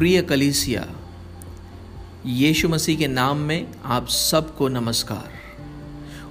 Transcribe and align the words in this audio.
प्रिय 0.00 0.20
कलीसिया, 0.22 0.86
यीशु 2.26 2.68
मसीह 2.68 2.98
के 2.98 3.06
नाम 3.06 3.38
में 3.38 3.66
आप 3.84 4.06
सबको 4.08 4.68
नमस्कार। 4.68 5.32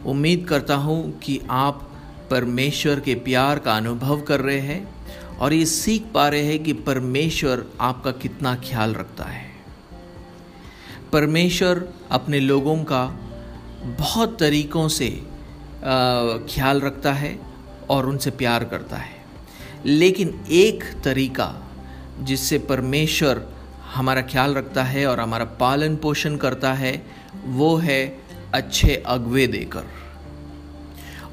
उम्मीद 0.05 0.45
करता 0.49 0.75
हूँ 0.75 1.19
कि 1.19 1.39
आप 1.49 1.83
परमेश्वर 2.31 2.99
के 2.99 3.15
प्यार 3.15 3.59
का 3.59 3.75
अनुभव 3.77 4.21
कर 4.21 4.41
रहे 4.41 4.59
हैं 4.59 5.37
और 5.37 5.53
ये 5.53 5.65
सीख 5.65 6.05
पा 6.13 6.27
रहे 6.29 6.43
हैं 6.43 6.63
कि 6.63 6.73
परमेश्वर 6.73 7.65
आपका 7.81 8.11
कितना 8.11 8.55
ख्याल 8.55 8.93
रखता 8.93 9.23
है। 9.23 9.45
परमेश्वर 11.13 11.87
अपने 12.11 12.39
लोगों 12.39 12.77
का 12.83 13.05
बहुत 13.99 14.37
तरीक़ों 14.39 14.87
से 14.87 15.09
ख्याल 16.49 16.81
रखता 16.81 17.13
है 17.13 17.37
और 17.89 18.09
उनसे 18.09 18.31
प्यार 18.31 18.63
करता 18.63 18.97
है। 18.97 19.23
लेकिन 19.85 20.39
एक 20.55 20.83
तरीका 21.03 21.53
जिससे 22.19 22.59
परमेश्वर 22.59 23.58
हमारा 23.95 24.21
ख्याल 24.21 24.53
रखता 24.53 24.83
है 24.83 25.07
और 25.07 25.19
हमारा 25.19 25.45
पालन 25.45 25.95
पोषण 25.95 26.35
करता 26.35 26.73
है, 26.73 27.05
वो 27.45 27.77
है 27.77 28.19
अच्छे 28.53 29.03
अगवे 29.05 29.47
देकर। 29.47 29.83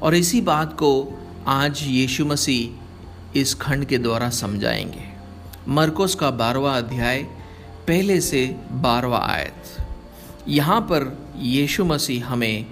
और 0.01 0.15
इसी 0.15 0.41
बात 0.41 0.73
को 0.73 1.21
आज 1.47 1.79
यीशु 1.83 2.25
मसीह 2.25 2.83
इस 3.39 3.55
खंड 3.55 3.85
के 3.85 3.97
द्वारा 3.97 4.29
समझाएँगे। 4.29 5.09
मरकोस 5.67 6.15
का 6.15 6.31
बारवा 6.31 6.77
अध्याय 6.77 7.23
पहले 7.87 8.21
से 8.21 8.55
बारवा 8.71 9.19
आयत। 9.19 9.87
यहाँ 10.47 10.81
पर 10.81 11.27
यीशु 11.37 11.85
मसीह 11.85 12.27
हमें 12.27 12.65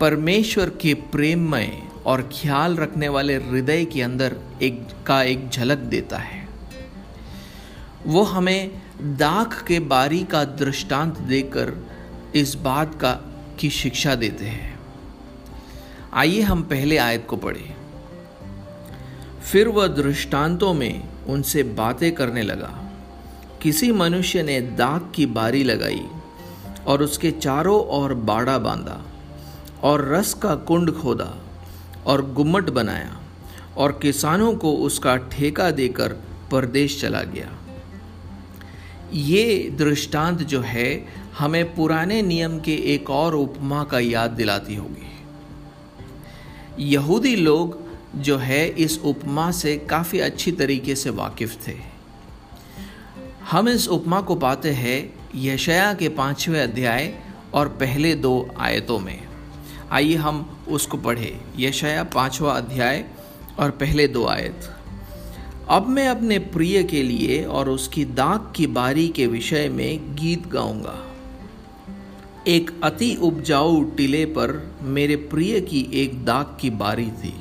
परमेश्वर 0.00 0.70
के 0.70 0.94
प्रेममय 0.94 1.82
और 2.06 2.22
ख्याल 2.22 2.76
रखने 2.76 3.08
वाले 3.08 3.34
हृदय 3.34 3.84
के 3.84 4.02
अंदर 4.02 4.36
एक, 4.62 4.86
का 5.06 5.22
एक 5.22 5.48
झलक 5.48 5.78
देता 5.78 6.18
है। 6.18 6.48
वो 8.06 8.22
हमें 8.22 8.79
दाख 9.00 9.64
के 9.66 9.80
बारी 9.80 10.24
का 10.24 10.44
दृष्टांत 10.44 11.18
देकर 11.18 11.86
इस 12.34 12.54
बात 12.54 12.94
का 12.94 13.12
की 13.58 13.70
शिक्षा 13.70 14.14
देते 14.14 14.44
हैं। 14.44 14.80
आइए 16.12 16.40
हम 16.40 16.62
पहले 16.62 16.96
आयत 16.96 17.26
को 17.28 17.36
पढ़ें। 17.36 17.74
फिर 19.40 19.68
वह 19.68 19.86
दृष्टांतों 19.86 20.74
में 20.74 21.08
उनसे 21.24 21.62
बातें 21.62 22.14
करने 22.14 22.42
लगा। 22.42 22.90
किसी 23.62 23.92
मनुष्य 23.92 24.42
ने 24.42 24.60
दाग 24.60 25.12
की 25.14 25.26
बारी 25.26 25.62
लगाई 25.62 26.06
और 26.86 27.02
उसके 27.02 27.30
चारों 27.30 27.80
ओर 27.80 28.14
बाड़ा 28.14 28.58
बांधा 28.58 29.02
और 29.82 30.08
रस 30.08 30.34
का 30.34 30.54
कुंड 30.54 30.90
खोदा 30.90 31.34
और 32.06 32.32
गुम्मट 32.32 32.70
बनाया 32.70 33.20
और 33.76 33.98
किसानों 34.02 34.54
को 34.54 34.72
उसका 34.76 35.16
ठेका 35.16 35.70
देकर 35.70 36.08
परदेश 36.50 37.00
चला 37.00 37.22
गया। 37.22 37.56
ये 39.12 39.74
दृष्टांत 39.78 40.42
जो 40.42 40.60
है, 40.60 41.06
हमें 41.38 41.74
पुराने 41.74 42.22
नियम 42.22 42.60
के 42.60 42.74
एक 42.74 43.10
और 43.10 43.34
उपमा 43.34 43.84
का 43.84 43.98
याद 43.98 44.30
दिलाती 44.30 44.74
होगी। 44.74 45.06
यहूदी 46.78 47.36
लोग 47.36 47.82
जो 48.16 48.36
है, 48.38 48.68
इस 48.68 49.00
उपमा 49.04 49.50
से 49.50 49.76
काफ़ी 49.76 50.20
अच्छी 50.20 50.52
तरीके 50.52 50.94
से 50.94 51.10
वाकिफ 51.10 51.68
थे। 51.68 51.76
हम 53.50 53.68
इस 53.68 53.88
उपमा 53.88 54.20
को 54.20 54.34
पाते 54.34 54.70
हैं 54.70 55.14
यशया 55.34 55.94
के 55.94 56.08
पाँचवें 56.08 56.62
अध्याय 56.62 57.14
और 57.54 57.68
पहले 57.68 58.14
दो 58.14 58.50
आयतों 58.58 58.98
में। 58.98 59.28
आइए 59.90 60.14
हम 60.14 60.58
उसको 60.68 60.96
पढ़े। 60.96 61.40
यशया 61.58 62.04
पांचवा 62.04 62.52
अध्याय 62.52 63.04
और 63.58 63.70
पहले 63.70 64.08
दो 64.08 64.26
आयत। 64.26 64.76
अब 65.70 65.88
मैं 65.88 66.08
अपने 66.08 66.38
प्रिय 66.38 66.82
के 66.82 67.02
लिए 67.02 67.44
और 67.44 67.68
उसकी 67.68 68.04
दाग 68.04 68.52
की 68.56 68.66
बारी 68.66 69.08
के 69.08 69.26
विषय 69.26 69.68
में 69.68 70.14
गीत 70.14 70.46
गाऊँगा। 70.46 71.06
एक 72.46 72.70
अति 72.84 73.18
उपजाऊ 73.22 73.84
टिले 73.84 74.24
पर 74.24 74.76
मेरे 74.82 75.16
प्रिय 75.16 75.60
की 75.60 75.90
एक 75.92 76.24
दाग 76.24 76.56
की 76.60 76.70
बारी 76.70 77.06
थी। 77.06 77.34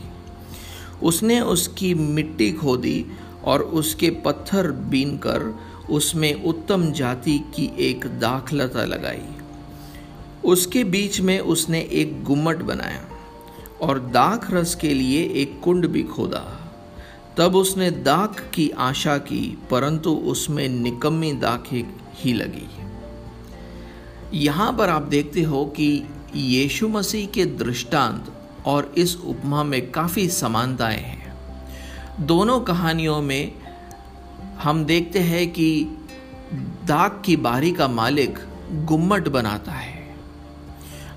उसने 1.04 1.40
उसकी 1.40 1.94
मिट्टी 1.94 2.52
खोदी 2.52 3.06
और 3.44 3.62
उसके 3.62 4.10
पत्थर 4.10 4.72
बीन 4.72 5.18
कर 5.18 5.60
उसमें 5.90 6.44
उत्तम 6.44 6.92
जाति 6.92 7.40
की 7.56 7.72
एक 7.80 8.06
दाखलता 8.20 8.86
लगाई। 8.86 9.28
उसके 10.46 10.84
बीच 10.84 11.22
में 11.22 11.40
उसने 11.40 11.80
एक 11.92 12.24
गुम्मट 12.24 12.58
बनाया 12.58 13.04
और 13.82 14.00
दाख 14.00 14.52
रस 14.52 14.76
के 14.76 14.94
लिए 14.94 15.24
एक 15.34 15.60
कुंड 15.64 15.88
भी 15.88 16.04
खोदा। 16.04 16.59
तब 17.40 17.56
उसने 17.56 17.92
दाख 17.92 18.52
की 18.54 18.70
आशा 18.70 19.18
की, 19.18 19.58
परंतु 19.72 20.12
उसमें 20.12 20.70
निकम्मी 20.70 21.34
दाखें 21.34 21.84
ही 22.14 22.34
लगी। 22.34 22.68
यहाँ 24.34 24.74
पर 24.74 24.90
आप 24.90 25.02
देखते 25.02 25.42
हो 25.42 25.66
कि 25.66 26.08
यीशु 26.36 26.88
मसीह 26.88 27.28
के 27.28 27.46
दृष्टांत 27.46 28.34
और 28.66 28.94
इस 28.98 29.18
उपमा 29.18 29.64
में 29.64 29.92
काफ़ी 29.92 30.30
समानताएँ 30.30 30.98
हैं। 30.98 31.34
दोनों 32.20 32.60
कहानियों 32.60 33.22
में 33.22 33.52
हम 34.64 34.86
देखते 34.86 35.20
हैं 35.20 35.52
कि 35.52 35.98
दाग 36.86 37.22
की 37.26 37.36
बारी 37.36 37.72
का 37.72 37.88
मालिक 37.88 38.40
गुम्मट 38.72 39.28
बनाता 39.28 39.72
है। 39.72 40.16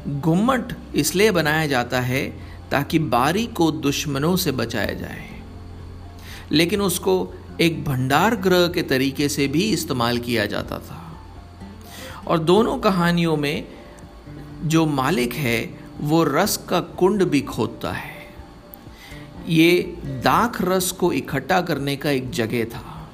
गुम्मट 0.08 0.72
इसलिए 0.94 1.30
बनाया 1.30 1.66
जाता 1.66 2.00
है 2.00 2.24
ताकि 2.70 2.98
बारी 2.98 3.46
को 3.46 3.70
दुश्मनों 3.70 4.36
से 4.36 4.52
बचाया 4.52 4.94
जाए। 4.94 5.31
लेकिन 6.52 6.80
उसको 6.80 7.34
एक 7.60 7.84
भंडार 7.84 8.36
ग्रह 8.36 8.68
के 8.68 8.82
तरीके 8.82 9.28
से 9.28 9.48
भी 9.48 9.62
इस्तेमाल 9.62 10.18
किया 10.18 10.46
जाता 10.46 10.78
था। 10.78 11.20
और 12.26 12.38
दोनों 12.38 12.78
कहानियों 12.78 13.36
में 13.36 13.68
जो 14.64 14.86
मालिक 14.86 15.34
है, 15.34 15.78
वो 16.00 16.24
रस 16.24 16.56
का 16.68 16.80
कुंड 16.80 17.24
भी 17.24 17.40
खोदता 17.40 17.92
है। 17.92 18.12
ये 19.48 19.96
दाख 20.04 20.62
रस 20.62 20.92
को 20.92 21.12
इकट्ठा 21.12 21.60
करने 21.60 21.96
का 21.96 22.10
एक 22.10 22.30
जगह 22.30 22.64
था। 22.64 23.10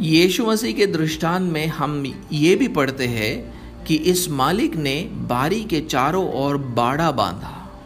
यीशु 0.00 0.46
मसीह 0.46 0.72
के 0.72 0.86
दृष्टांत 0.86 1.52
में 1.52 1.66
हम 1.66 2.20
ये 2.32 2.56
भी 2.56 2.68
पढ़ते 2.68 3.06
हैं 3.06 3.62
कि 3.84 3.96
इस 3.96 4.28
मालिक 4.28 4.76
ने 4.76 5.02
बारी 5.12 5.64
के 5.64 5.80
चारों 5.80 6.32
ओर 6.32 6.56
बाड़ा 6.56 7.10
बांधा। 7.10 7.82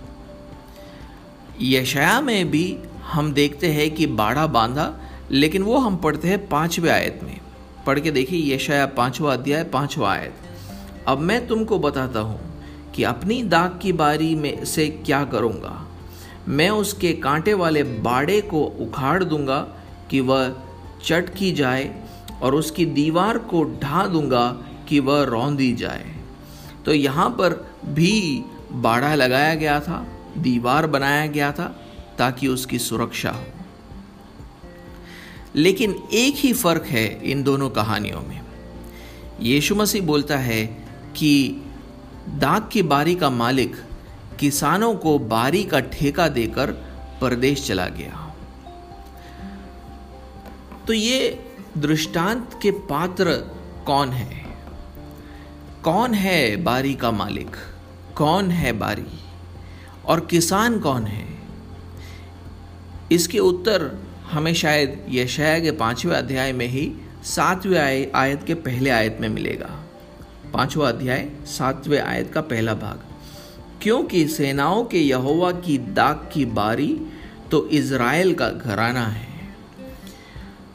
यशया 1.61 2.21
में 2.21 2.51
भी 2.51 2.79
हम 3.07 3.33
देखते 3.33 3.73
हैं 3.73 3.91
कि 3.95 4.07
बाड़ा 4.07 4.47
बांधा, 4.47 4.93
लेकिन 5.31 5.63
वो 5.63 5.79
हम 5.79 5.97
पढ़ते 5.97 6.29
हैं 6.29 6.47
पाँचवें 6.49 6.91
आयत 6.91 7.21
में। 7.23 7.37
पढ़ 7.87 8.01
के 8.01 8.11
देखिए 8.11 8.55
यशया 8.55 8.87
पांचवा 8.87 9.33
अध्याय, 9.33 9.65
पांचवा 9.65 10.13
आयत। 10.13 10.35
अब 11.09 11.19
मैं 11.19 11.47
तुमको 11.47 11.79
बताता 11.79 12.21
हूँ 12.21 12.41
कि 12.95 13.03
अपनी 13.03 13.43
दाग 13.43 13.79
की 13.83 13.93
बारी 13.93 14.35
में 14.35 14.65
से 14.65 14.89
क्या 15.07 15.25
करूँगा। 15.25 15.87
मैं 16.49 16.69
उसके 16.71 17.13
कांटे 17.13 17.55
वाले 17.55 17.83
बाड़े 17.83 18.41
को 18.41 18.65
उखाड़ 18.81 19.23
दूँगा 19.25 19.59
कि 20.11 20.21
वह 20.21 20.53
चट 21.05 21.35
की 21.35 21.53
जाए, 21.53 21.91
और 22.43 22.55
उसकी 22.55 22.87
दीवार 22.87 23.39
को 23.39 23.63
ढा 23.83 24.07
दूँगा 24.07 24.49
कि 24.89 25.01
वह 25.01 25.23
रौंदी 25.25 25.73
जाए। 25.73 26.15
तो 26.85 26.93
यहाँ 26.93 27.29
पर 27.31 27.53
भी 27.87 28.45
बाड़ा 28.73 29.15
लगाया 29.15 29.55
गया 29.55 29.81
था, 29.81 30.07
दीवार 30.39 30.87
बनाया 30.87 31.27
गया 31.27 31.53
था 31.53 31.75
ताकि 32.19 32.49
उसकी 32.49 32.79
सुरक्षा 32.79 33.31
हो। 33.31 33.45
लेकिन 35.57 36.03
एक 36.13 36.35
ही 36.37 36.53
फ़र्क 36.53 36.85
है 36.87 37.31
इन 37.31 37.43
दोनों 37.43 37.71
कहानियों 37.71 38.21
में। 38.21 38.41
यीशु 39.41 39.75
मसीह 39.75 40.03
बोलता 40.03 40.37
है 40.37 40.67
कि 41.17 41.63
दाग 42.29 42.69
की 42.73 42.83
बारी 42.83 43.15
का 43.15 43.31
मालिक 43.31 43.77
किसानों 44.41 44.95
को 44.95 45.19
बारी 45.19 45.65
का 45.65 45.81
ठेका 45.81 46.29
देकर 46.29 46.73
परदेश 47.21 47.67
चला 47.67 47.87
गया। 47.87 48.35
तो 50.87 50.93
ये 50.93 51.47
दृष्टांत 51.79 52.61
के 52.63 52.71
पात्र 52.71 53.33
कौन 53.87 54.09
है? 54.09 54.47
कौन 55.85 56.15
है 56.15 56.57
बारी 56.57 56.95
का 56.95 57.11
मालिक? 57.11 57.57
कौन 58.17 58.51
है 58.51 58.73
बारी? 58.73 59.21
और 60.07 60.21
किसान 60.21 60.81
कौन 60.81 61.05
है? 61.05 61.36
इसके 63.13 63.39
उत्तर 63.39 63.97
हमें 64.31 64.55
शायद 64.55 65.07
यशया 65.09 65.61
के 65.61 65.71
पाँचवें 65.71 66.17
अध्याय 66.17 66.53
में 66.53 66.67
ही 66.67 66.93
सातवें 67.23 67.81
आय, 67.81 68.11
आयत 68.15 68.45
के 68.47 68.55
पहले 68.55 68.91
आयत 68.91 69.19
में 69.21 69.29
मिलेगा। 69.29 69.85
पांचवा 70.53 70.89
अध्याय, 70.89 71.31
सातवें 71.45 72.01
आयत 72.01 72.33
का 72.33 72.41
पहला 72.41 72.75
भाग। 72.75 73.01
क्योंकि 73.83 74.29
सेनाओं 74.29 74.85
के 74.85 74.99
यहोवा 74.99 75.53
की 75.53 75.79
दाग 75.79 76.31
की 76.33 76.45
बारी 76.45 77.01
तो 77.51 77.69
इज़राइल 77.69 78.35
का 78.35 78.49
घराना 78.49 79.07
है। 79.07 79.55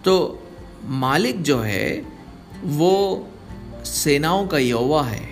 तो 0.05 0.43
मालिक 0.85 1.43
जो 1.43 1.59
है, 1.59 2.05
वो 2.63 3.27
सेनाओं 3.85 4.47
का 4.47 4.57
यहोवा 4.57 5.03
है। 5.03 5.27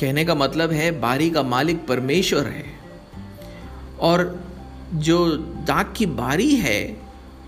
कहने 0.00 0.24
का 0.24 0.34
मतलब 0.34 0.72
है, 0.72 1.00
बारी 1.00 1.30
का 1.30 1.42
मालिक 1.42 1.86
परमेश्वर 1.86 2.46
है। 2.46 2.64
और 4.00 4.49
जो 4.94 5.36
दाग 5.66 5.94
की 5.96 6.06
बारी 6.06 6.54
है, 6.54 6.96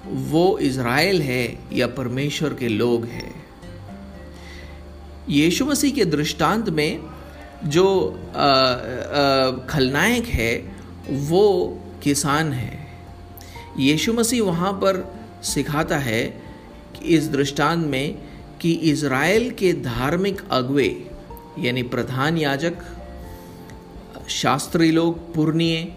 वो 0.06 0.58
इज़राइल 0.58 1.22
है 1.22 1.58
या 1.72 1.86
परमेश्वर 1.86 2.54
के 2.54 2.68
लोग 2.68 3.04
हैं। 3.04 3.34
यीशु 5.28 5.66
मसीह 5.66 5.92
के 5.92 6.04
दृष्टांत 6.04 6.68
में 6.68 7.00
जो 7.64 7.86
खलनायक 9.70 10.26
है, 10.26 10.76
वो 11.10 11.78
किसान 12.02 12.52
है। 12.52 12.78
यीशु 13.78 14.12
मसीह 14.12 14.42
वहाँ 14.42 14.72
पर 14.72 15.14
सिखाता 15.42 15.98
है 15.98 16.22
कि 16.94 17.08
इस 17.08 17.28
दृष्टांत 17.28 17.86
में 17.86 18.18
कि 18.60 18.72
इज़राइल 18.72 19.50
के 19.50 19.72
धार्मिक 19.72 20.42
अगुए 20.50 20.88
यानी 21.58 21.82
प्रधान 21.82 22.38
याजक, 22.38 22.74
शास्त्री 24.28 24.90
लोग, 24.90 25.34
पुरनीय 25.34 25.92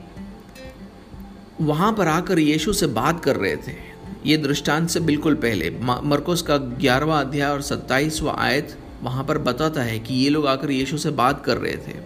वहाँ 1.61 1.93
पर 1.93 2.07
आकर 2.07 2.39
यीशु 2.39 2.73
से 2.73 2.87
बात 2.87 3.23
कर 3.23 3.35
रहे 3.35 3.55
थे। 3.55 3.73
ये 4.25 4.37
दृष्टांत 4.37 4.89
से 4.89 4.99
बिल्कुल 4.99 5.35
पहले। 5.35 5.69
मरकोस 6.03 6.41
का 6.41 6.57
ग्यारहवा 6.57 7.19
अध्याय 7.19 7.51
और 7.51 7.61
सत्ताईसवा 7.61 8.35
आयत 8.39 8.77
वहाँ 9.03 9.23
पर 9.23 9.37
बताता 9.37 9.81
है 9.81 9.99
कि 9.99 10.13
ये 10.13 10.29
लोग 10.29 10.47
आकर 10.47 10.71
यीशु 10.71 10.97
से 10.97 11.09
बात 11.11 11.45
कर 11.45 11.57
रहे 11.57 11.77
थे। 11.77 11.97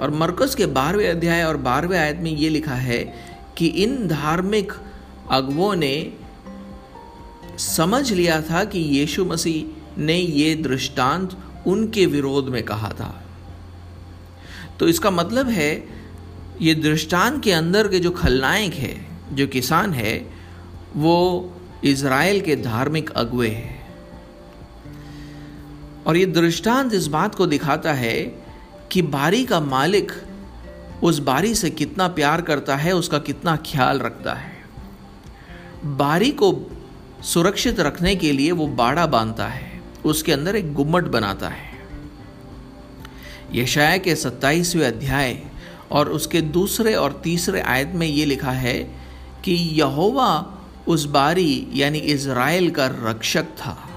और 0.00 0.10
मरकस 0.10 0.54
के 0.54 0.66
बारहवें 0.66 1.08
अध्याय 1.08 1.44
और 1.44 1.56
बारहवें 1.56 1.98
आयत 1.98 2.16
में 2.16 2.30
ये 2.30 2.48
लिखा 2.48 2.74
है 2.74 3.14
कि 3.58 3.66
इन 3.66 4.08
धार्मिक 4.08 4.72
अगुओं 5.30 5.74
ने 5.74 6.12
समझ 7.58 8.12
लिया 8.12 8.40
था 8.40 8.64
कि 8.64 8.78
यीशु 8.78 9.24
मसीह 9.24 10.00
ने 10.00 10.16
ये 10.16 10.54
दृष्टांत 10.54 11.36
उनके 11.66 12.06
विरोध 12.06 12.48
में 12.48 12.62
कहा 12.62 12.88
था। 12.88 13.24
तो 14.80 14.88
इसका 14.88 15.10
मतलब 15.10 15.48
है 15.48 16.03
ये 16.62 16.74
दृष्टांत 16.74 17.44
के 17.44 17.52
अंदर 17.52 17.88
के 17.88 18.00
जो 18.00 18.10
खलनायक 18.10 18.74
है, 18.74 19.06
जो 19.32 19.46
किसान 19.46 19.92
है, 19.92 20.30
वो 20.96 21.50
इज़राइल 21.84 22.40
के 22.40 22.56
धार्मिक 22.56 23.10
अगुए 23.10 23.48
हैं। 23.48 23.84
और 26.06 26.16
ये 26.16 26.26
दृष्टांत 26.26 26.94
इस 26.94 27.06
बात 27.06 27.34
को 27.34 27.46
दिखाता 27.46 27.92
है 27.92 28.20
कि 28.92 29.02
बारी 29.02 29.44
का 29.44 29.60
मालिक 29.60 30.12
उस 31.02 31.18
बारी 31.18 31.54
से 31.54 31.70
कितना 31.70 32.08
प्यार 32.08 32.42
करता 32.42 32.76
है, 32.76 32.92
उसका 32.92 33.18
कितना 33.18 33.56
ख्याल 33.56 33.98
रखता 33.98 34.34
है। 34.34 34.52
बारी 35.84 36.30
को 36.30 36.70
सुरक्षित 37.22 37.80
रखने 37.80 38.16
के 38.16 38.32
लिए 38.32 38.52
वो 38.52 38.66
बाड़ा 38.66 39.06
बांधता 39.06 39.46
है, 39.46 39.82
उसके 40.04 40.32
अंदर 40.32 40.56
एक 40.56 40.74
गुम्मट 40.74 41.04
बनाता 41.04 41.48
है। 41.48 41.74
यशाया 43.52 43.96
के 43.96 44.16
सत्ताईसवें 44.16 44.86
अध्याय 44.86 45.42
और 45.94 46.08
उसके 46.08 46.40
दूसरे 46.40 46.94
और 46.94 47.20
तीसरे 47.24 47.60
आयत 47.60 47.92
में 47.94 48.06
ये 48.06 48.24
लिखा 48.24 48.50
है 48.50 48.78
कि 49.44 49.52
यहोवा 49.52 50.30
उस 50.88 51.04
बारी, 51.04 51.66
यानी 51.72 51.98
इज़राइल 51.98 52.70
का 52.70 52.86
रक्षक 52.86 53.44
था। 53.44 53.88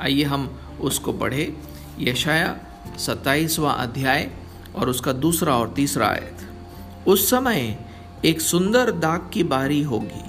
आइए 0.00 0.22
हम 0.22 0.60
उसको 0.80 1.12
पढ़े। 1.12 1.56
यशाया 1.98 2.58
सत्ताईसवां 2.98 3.74
अध्याय 3.74 4.30
और 4.76 4.88
उसका 4.88 5.12
दूसरा 5.12 5.56
और 5.56 5.72
तीसरा 5.76 6.06
आयत। 6.08 6.36
उस 7.08 7.30
समय 7.30 7.78
एक 8.24 8.40
सुंदर 8.40 8.90
दाग 8.90 9.30
की 9.32 9.42
बारी 9.42 9.82
होगी। 9.82 10.24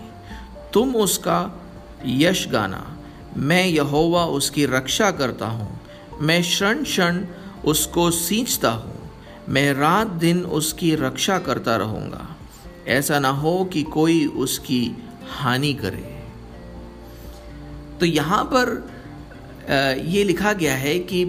तुम 0.73 0.95
उसका 0.95 1.61
यश 2.05 2.47
गाना। 2.47 2.97
मैं 3.37 3.65
यहोवा 3.65 4.25
उसकी 4.25 4.65
रक्षा 4.65 5.11
करता 5.11 5.45
हूँ। 5.45 5.79
मैं 6.21 6.41
क्षण 6.41 6.83
क्षण 6.83 7.25
उसको 7.65 8.11
सींचता 8.11 8.71
हूँ। 8.71 8.90
मैं 9.49 9.73
रात 9.73 10.07
दिन 10.07 10.43
उसकी 10.45 10.95
रक्षा 10.95 11.37
करता 11.39 11.75
रहूँगा। 11.75 12.27
ऐसा 12.87 13.19
ना 13.19 13.29
हो 13.29 13.63
कि 13.65 13.83
कोई 13.83 14.25
उसकी 14.25 14.95
हानि 15.29 15.73
करे। 15.73 16.19
तो 17.99 18.05
यहाँ 18.05 18.43
पर 18.53 18.69
ये 20.05 20.23
लिखा 20.23 20.53
गया 20.53 20.75
है 20.75 20.97
कि 20.99 21.25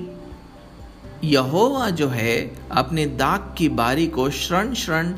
यहोवा 1.25 1.91
जो 1.91 2.09
है 2.09 2.37
अपने 2.73 3.07
दाग 3.07 3.55
की 3.59 3.69
बारी 3.69 4.07
को 4.07 4.31
शरण 4.31 4.75
शरण 4.75 5.15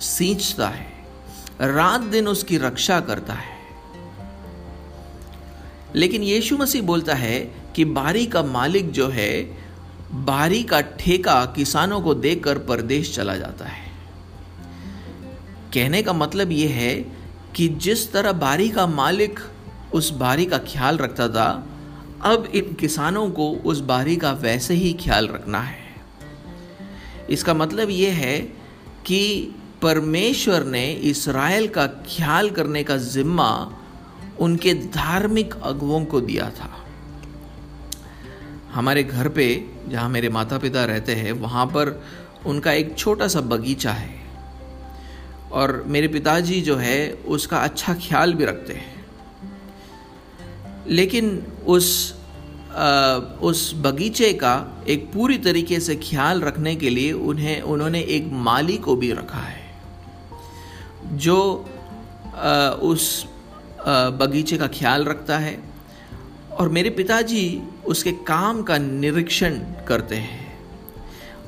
सींचता 0.00 0.68
है। 0.68 0.90
रात 1.60 2.00
दिन 2.00 2.28
उसकी 2.28 2.58
रक्षा 2.58 3.00
करता 3.00 3.32
है। 3.32 3.56
लेकिन 5.94 6.22
यीशु 6.22 6.56
मसीह 6.56 6.82
बोलता 6.82 7.14
है 7.14 7.40
कि 7.76 7.84
बारी 7.84 8.26
का 8.26 8.42
मालिक 8.42 8.90
जो 8.90 9.08
है 9.08 9.61
बारी 10.14 10.62
का 10.62 10.80
ठेका 10.80 11.44
किसानों 11.44 12.00
को 12.00 12.14
देकर 12.14 12.58
परदेश 12.58 13.16
चला 13.16 13.36
जाता 13.36 13.64
है। 13.64 13.92
कहने 15.74 16.02
का 16.02 16.12
मतलब 16.12 16.52
यह 16.52 16.70
है 16.70 16.94
कि 17.56 17.68
जिस 17.68 18.12
तरह 18.12 18.32
बारी 18.32 18.68
का 18.68 18.86
मालिक 18.86 19.40
उस 19.94 20.10
बारी 20.10 20.46
का 20.46 20.58
ख्याल 20.58 20.96
रखता 20.96 21.28
था, 21.28 21.66
अब 22.22 22.46
इन 22.46 22.74
किसानों 22.74 23.30
को 23.30 23.50
उस 23.50 23.80
बारी 23.80 24.16
का 24.16 24.32
वैसे 24.32 24.74
ही 24.74 24.92
ख्याल 24.92 25.28
रखना 25.28 25.60
है। 25.60 25.78
इसका 27.30 27.54
मतलब 27.54 27.90
ये 27.90 28.10
है 28.10 28.38
कि 29.06 29.54
परमेश्वर 29.82 30.64
ने 30.64 30.92
इसराइल 30.92 31.68
का 31.68 31.86
ख्याल 31.86 32.50
करने 32.50 32.84
का 32.84 32.96
जिम्मा 32.96 33.72
उनके 34.40 34.74
धार्मिक 34.74 35.54
अगुओं 35.54 36.04
को 36.04 36.20
दिया 36.20 36.50
था। 36.50 36.81
हमारे 38.72 39.02
घर 39.02 39.28
पे 39.28 39.64
जहाँ 39.88 40.08
मेरे 40.08 40.28
माता 40.28 40.58
पिता 40.58 40.84
रहते 40.84 41.14
हैं 41.14 41.32
वहाँ 41.32 41.66
पर 41.66 42.04
उनका 42.46 42.72
एक 42.72 42.98
छोटा 42.98 43.28
सा 43.28 43.40
बगीचा 43.40 43.92
है। 43.92 44.22
और 45.52 45.84
मेरे 45.86 46.08
पिताजी 46.08 46.60
जो 46.60 46.76
है 46.76 47.12
उसका 47.12 47.58
अच्छा 47.58 47.94
ख्याल 47.94 48.34
भी 48.34 48.44
रखते 48.44 48.72
हैं। 48.72 49.06
लेकिन 50.88 51.46
उस 51.66 52.14
आ, 52.72 53.14
उस 53.42 53.74
बगीचे 53.74 54.32
का 54.32 54.84
एक 54.88 55.12
पूरी 55.12 55.38
तरीके 55.38 55.80
से 55.80 55.96
ख्याल 55.96 56.40
रखने 56.40 56.76
के 56.76 56.90
लिए 56.90 57.12
उन्हें 57.12 57.62
उन्होंने 57.62 58.00
एक 58.00 58.28
माली 58.32 58.76
को 58.76 58.96
भी 58.96 59.12
रखा 59.12 59.38
है। 59.38 59.74
जो 61.12 61.68
आ, 62.34 62.68
उस 62.68 63.26
आ, 63.86 64.10
बगीचे 64.10 64.58
का 64.58 64.66
ख्याल 64.66 65.04
रखता 65.04 65.38
है 65.38 65.71
और 66.52 66.68
मेरे 66.68 66.90
पिताजी 66.90 67.62
उसके 67.86 68.12
काम 68.26 68.62
का 68.62 68.78
निरीक्षण 68.78 69.58
करते 69.88 70.16
हैं। 70.16 70.40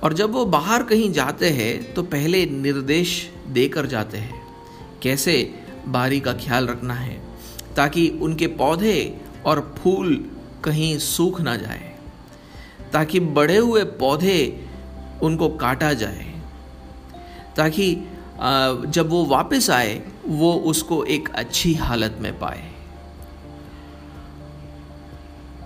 और 0.03 0.13
जब 0.13 0.33
वो 0.33 0.45
बाहर 0.47 0.83
कहीं 0.83 1.13
जाते 1.13 1.51
हैं 1.51 1.95
तो 1.95 2.03
पहले 2.05 2.45
निर्देश 2.47 3.31
देकर 3.49 3.87
जाते 3.87 4.19
हैं, 4.19 4.43
कैसे 5.03 5.55
बारी 5.89 6.21
का 6.21 6.33
ख्याल 6.35 6.67
रखना 6.67 6.95
है, 6.95 7.17
ताकि 7.77 8.09
उनके 8.23 8.47
पौधे 8.57 8.99
और 9.47 9.61
फूल 9.79 10.15
कहीं 10.65 10.97
सूख 10.99 11.41
ना 11.41 11.57
जाए, 11.57 11.93
ताकि 12.93 13.21
बड़े 13.21 13.57
हुए 13.57 13.85
पौधे 13.99 14.67
उनको 15.23 15.49
काटा 15.57 15.93
जाए, 15.95 16.27
ताकि 17.57 17.95
जब 18.89 19.09
वो 19.11 19.25
वापस 19.27 19.71
आए, 19.71 20.01
वो 20.27 20.53
उसको 20.67 21.05
एक 21.07 21.29
अच्छी 21.35 21.75
हालत 21.75 22.17
में 22.21 22.33
पाए। 22.39 22.71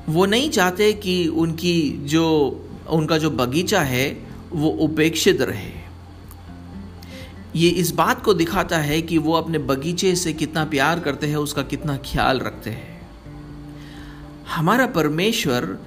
वो 0.09 0.27
नहीं 0.27 0.50
चाहते 0.50 0.93
कि 0.93 1.29
उनकी 1.29 1.99
जो, 2.05 2.27
उनका 2.91 3.19
जो 3.19 3.31
बगीचा 3.31 3.81
है, 3.81 4.29
वो 4.53 4.69
उपेक्षित 4.69 5.41
रहे। 5.41 5.79
ये 7.57 7.69
इस 7.69 7.91
बात 7.91 8.23
को 8.23 8.35
दिखाता 8.35 8.79
है 8.79 9.03
कि 9.03 9.19
वो 9.19 9.33
अपने 9.33 9.59
बगीचे 9.59 10.17
से 10.17 10.33
कितना 10.33 10.65
प्यार 10.65 11.00
करते 11.00 11.27
हैं, 11.27 11.37
उसका 11.37 11.62
कितना 11.62 11.97
ख्याल 11.97 12.38
रखते 12.38 12.71
हैं। 12.71 13.00
हमारा 14.49 14.87
परमेश्वर 14.87 15.79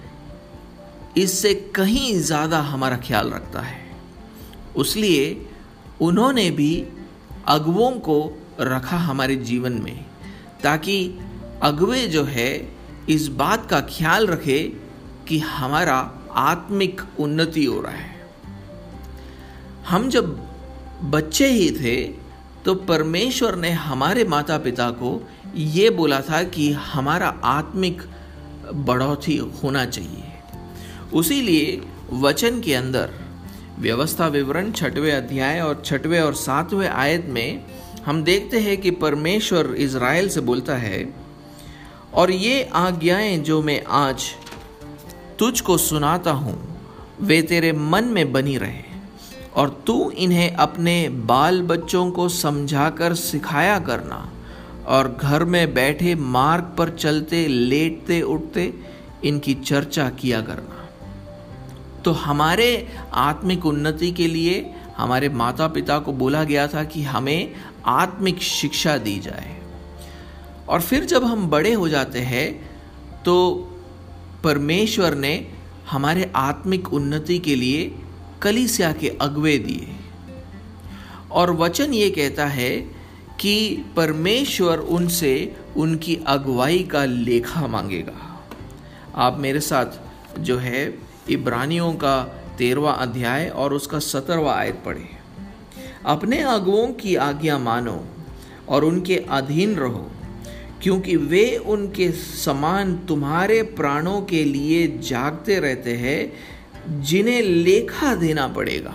इससे 1.18 1.54
कहीं 1.54 2.20
ज़्यादा 2.20 2.60
हमारा 2.60 2.98
ख्याल 2.98 3.30
रखता 3.30 3.60
है। 3.60 3.80
उसलिए 4.76 5.46
उन्होंने 6.02 6.52
भी 6.52 6.88
अगुओं 7.48 7.92
को 7.92 8.38
रखा 8.60 8.98
हमारे 8.98 9.36
जीवन 9.36 9.72
में, 9.72 10.06
ताकि 10.64 11.20
अगुए 11.62 12.08
जो 12.08 12.24
है 12.24 12.81
इस 13.12 13.28
बात 13.28 13.70
का 13.70 13.80
ख्याल 13.90 14.28
रखे 14.28 14.60
कि 15.28 15.40
हमारा 15.40 15.98
आत्मिक 16.32 17.02
उन्नति 17.20 17.66
हो 17.66 17.82
रहा 17.82 17.92
है। 17.92 18.20
हम 19.88 20.10
जब 20.10 20.36
बच्चे 21.04 21.48
ही 21.48 21.70
थे 21.72 21.96
तो 22.66 22.76
परमेश्वर 22.76 23.56
ने 23.56 23.72
हमारे 23.72 24.24
माता 24.24 24.58
पिता 24.58 24.90
को 24.92 25.30
ये 25.56 25.90
बोला 25.90 26.20
था 26.22 26.44
कि 26.44 26.72
हमारा 26.72 27.28
आत्मिक 27.44 28.02
बढ़ोतरी 28.74 29.38
होना 29.38 29.86
चाहिए। 29.86 30.24
उसी 31.14 31.42
लिए 31.42 31.82
वचन 32.14 32.60
के 32.62 32.74
अंदर 32.74 33.10
व्यवस्था 33.80 34.28
विवरण 34.28 34.72
छठवें 34.72 35.12
अध्याय 35.12 35.60
और 35.62 35.82
छठवें 35.86 36.20
और 36.22 36.34
सातवें 36.34 36.88
आयत 36.88 37.26
में 37.30 37.66
हम 38.06 38.24
देखते 38.24 38.60
हैं 38.60 38.78
कि 38.82 38.92
परमेश्वर 38.92 39.74
इज़राइल 39.78 40.30
से 40.30 40.42
बोलता 40.42 40.76
है 40.76 41.00
और 42.14 42.32
ये 42.32 42.70
आज्ञाएँ 42.74 43.38
जो 43.38 43.62
मैं 43.62 43.84
आज 43.86 44.24
तुझको 45.40 45.78
सुनाता 45.78 46.32
हूँ, 46.32 46.80
वे 47.22 47.42
तेरे 47.42 47.72
मन 47.72 48.04
में 48.04 48.32
बनी 48.32 48.58
रहे 48.58 48.84
और 49.56 49.84
तू 49.88 50.12
इन्हें 50.12 50.54
अपने 50.54 51.10
बाल 51.10 51.62
बच्चों 51.62 52.12
को 52.12 52.30
समझाकर 52.30 53.14
सिखाया 53.14 53.80
करना 53.80 54.32
और 54.88 55.18
घर 55.22 55.44
में 55.44 55.74
बैठे 55.74 56.16
मार्ग 56.16 56.76
पर 56.78 56.90
चलते, 56.90 57.48
लेटते, 57.48 58.22
उठते 58.22 58.74
इनकी 59.24 59.54
चर्चा 59.54 60.10
किया 60.10 60.42
करना। 60.42 60.90
तो 62.06 62.12
हमारे 62.12 62.88
आत्मिक 63.14 63.66
उन्नति 63.66 64.12
के 64.12 64.28
लिए 64.28 64.74
हमारे 64.98 65.30
माता 65.30 65.68
पिता 65.68 66.00
को 66.00 66.14
बोला 66.14 66.44
गया 66.44 66.68
था 66.68 66.84
कि 66.84 67.04
हमें 67.04 67.54
आत्मिक 67.86 68.42
शिक्षा 68.42 68.98
दी 68.98 69.20
जाए। 69.20 69.61
और 70.72 70.82
फिर 70.82 71.06
जब 71.06 71.24
हम 71.24 71.48
बड़े 71.50 71.74
हो 71.74 71.90
जाते 71.90 72.20
हैं 72.20 72.48
तो 73.24 73.36
परमेश्वर 74.44 75.16
ने 75.16 75.48
हमारे 75.90 76.32
आत्मिक 76.36 76.94
उन्नति 76.94 77.40
के 77.40 77.56
लिए 77.56 77.96
कलिसिया 78.42 78.92
के 78.92 79.10
अगवे 79.22 79.58
दिए। 79.58 79.88
और 81.32 81.52
वचन 81.52 81.94
ये 81.94 82.10
कहता 82.10 82.46
है 82.46 82.70
कि 83.40 83.84
परमेश्वर 83.96 84.78
उनसे 84.78 85.34
उनकी 85.78 86.16
अगुवाई 86.28 86.80
का 86.84 87.06
लेखा 87.06 87.68
मांगेगा। 87.68 88.44
आप 89.16 89.38
मेरे 89.40 89.60
साथ 89.60 90.40
जो 90.40 90.58
है, 90.58 90.98
इब्रानियों 91.30 91.94
का 91.94 92.24
तेरवा 92.58 92.92
अध्याय 92.92 93.48
और 93.48 93.74
उसका 93.74 94.00
सत्रवा 94.00 94.54
आयत 94.54 94.82
पढ़े। 94.86 95.06
अपने 96.06 96.40
अगुओं 96.40 96.88
की 96.94 97.16
आज्ञा 97.16 97.58
मानो 97.58 98.06
और 98.70 98.84
उनके 98.84 99.18
अधीन 99.30 99.76
रहो। 99.76 100.10
क्योंकि 100.84 101.16
वे 101.16 101.56
उनके 101.58 102.12
समान 102.12 102.96
तुम्हारे 102.98 103.62
प्राणों 103.64 104.22
के 104.22 104.44
लिए 104.44 104.88
जागते 105.00 105.60
रहते 105.60 105.96
हैं, 105.96 107.02
जिन्हें 107.02 107.42
लेखा 107.42 108.16
देना 108.16 108.48
पड़ेगा। 108.48 108.94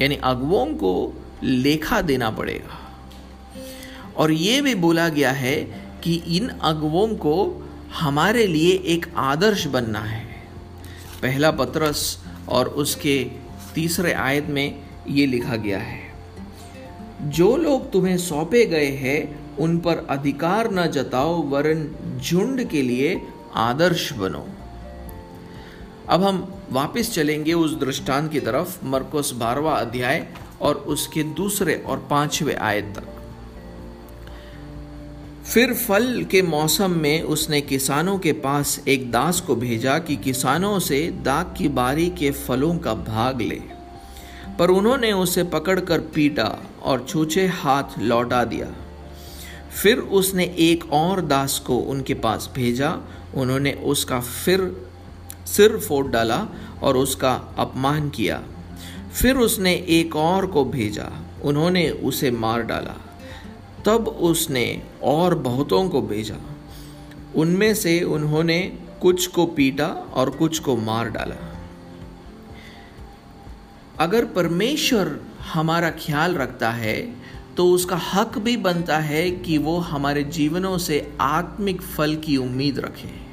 यानी 0.00 0.16
अगुओं 0.24 0.66
को 0.66 1.22
लेखा 1.42 2.00
देना 2.00 2.30
पड़ेगा। 2.30 2.80
और 4.16 4.32
ये 4.32 4.60
भी 4.60 4.74
बोला 4.74 5.08
गया 5.08 5.30
है 5.30 5.56
कि 6.04 6.14
इन 6.14 6.48
अगुओं 6.48 7.06
को 7.08 7.68
हमारे 7.94 8.46
लिए 8.46 8.74
एक 8.86 9.06
आदर्श 9.16 9.66
बनना 9.66 10.00
है। 10.00 10.24
पहला 11.22 11.50
पत्रस 11.50 12.24
और 12.48 12.68
उसके 12.68 13.30
तीसरे 13.74 14.12
आयत 14.12 14.46
में 14.46 14.82
ये 15.08 15.26
लिखा 15.26 15.56
गया 15.56 15.78
है, 15.78 16.00
जो 17.22 17.56
लोग 17.56 17.90
तुम्हें 17.92 18.16
सौंपे 18.18 18.64
गए 18.66 18.90
हैं 18.90 19.43
उन 19.60 19.78
पर 19.78 20.06
अधिकार 20.10 20.70
न 20.70 20.86
जताओ, 20.86 21.42
वरन 21.42 21.96
झुंड 22.20 22.64
के 22.64 22.82
लिए 22.82 23.22
आदर्श 23.54 24.12
बनो। 24.12 24.46
अब 26.08 26.24
हम 26.24 26.54
वापस 26.72 27.14
चलेंगे 27.14 27.52
उस 27.52 27.80
दृष्टांत 27.80 28.32
की 28.32 28.40
तरफ़, 28.40 28.84
मरकोस 28.84 29.32
बारवा 29.32 29.74
अध्याय 29.74 30.26
और 30.60 30.74
उसके 30.74 31.22
दूसरे 31.22 31.74
और 31.86 32.06
पाँचवें 32.10 32.56
आयत 32.56 32.84
तक। 32.84 33.04
फिर 35.44 35.74
फल 35.74 36.26
के 36.30 36.42
मौसम 36.42 36.90
में 36.90 37.22
उसने 37.22 37.60
किसानों 37.60 38.18
के 38.18 38.32
पास 38.32 38.80
एक 38.88 39.10
दास 39.10 39.40
को 39.40 39.56
भेजा 39.56 39.98
कि 39.98 40.16
किसानों 40.16 40.78
से 40.78 41.10
दाग 41.22 41.54
की 41.58 41.68
बारी 41.68 42.10
के 42.10 42.30
फलों 42.30 42.78
का 42.78 42.94
भाग 42.94 43.40
ले। 43.40 43.62
पर 44.58 44.70
उन्होंने 44.70 45.12
उसे 45.12 45.44
पकड़कर 45.44 46.00
पीटा 46.00 46.58
और 46.82 47.06
छूछे 47.08 47.46
हाथ 47.46 47.84
लौटा 47.98 48.44
दिया। 48.44 48.66
फिर 49.82 49.98
उसने 49.98 50.44
एक 50.44 50.92
और 50.92 51.20
दास 51.20 51.58
को 51.58 51.78
उनके 51.78 52.14
पास 52.14 52.50
भेजा। 52.54 52.98
उन्होंने 53.34 53.72
उसका 53.72 54.20
फिर 54.20 54.86
सिर 55.46 55.78
फोड़ 55.78 56.06
डाला 56.06 56.48
और 56.82 56.96
उसका 56.96 57.54
अपमान 57.58 58.10
किया। 58.10 58.42
फिर 59.14 59.36
उसने 59.36 59.74
एक 59.74 60.16
और 60.16 60.46
को 60.46 60.64
भेजा। 60.64 61.10
उन्होंने 61.44 61.90
उसे 61.90 62.30
मार 62.30 62.62
डाला। 62.62 62.94
तब 63.86 64.08
उसने 64.08 64.82
और 65.02 65.34
बहुतों 65.34 65.88
को 65.88 66.02
भेजा। 66.02 66.36
उनमें 67.36 67.74
से 67.74 68.02
उन्होंने 68.02 68.78
कुछ 69.02 69.26
को 69.26 69.46
पीटा 69.46 69.86
और 69.86 70.30
कुछ 70.30 70.58
को 70.58 70.76
मार 70.76 71.08
डाला। 71.10 71.58
अगर 74.00 74.24
परमेश्वर 74.24 75.20
हमारा 75.40 75.90
ख्याल 75.90 76.34
रखता 76.34 76.70
है 76.70 77.23
तो 77.56 77.70
उसका 77.70 77.96
हक 77.96 78.38
भी 78.38 78.56
बनता 78.56 78.98
है 78.98 79.30
कि 79.30 79.58
वो 79.58 79.78
हमारे 79.78 80.24
जीवनों 80.24 80.78
से 80.78 81.16
आत्मिक 81.20 81.82
फल 81.82 82.16
की 82.16 82.36
उम्मीद 82.36 82.78
रखे। 82.78 83.24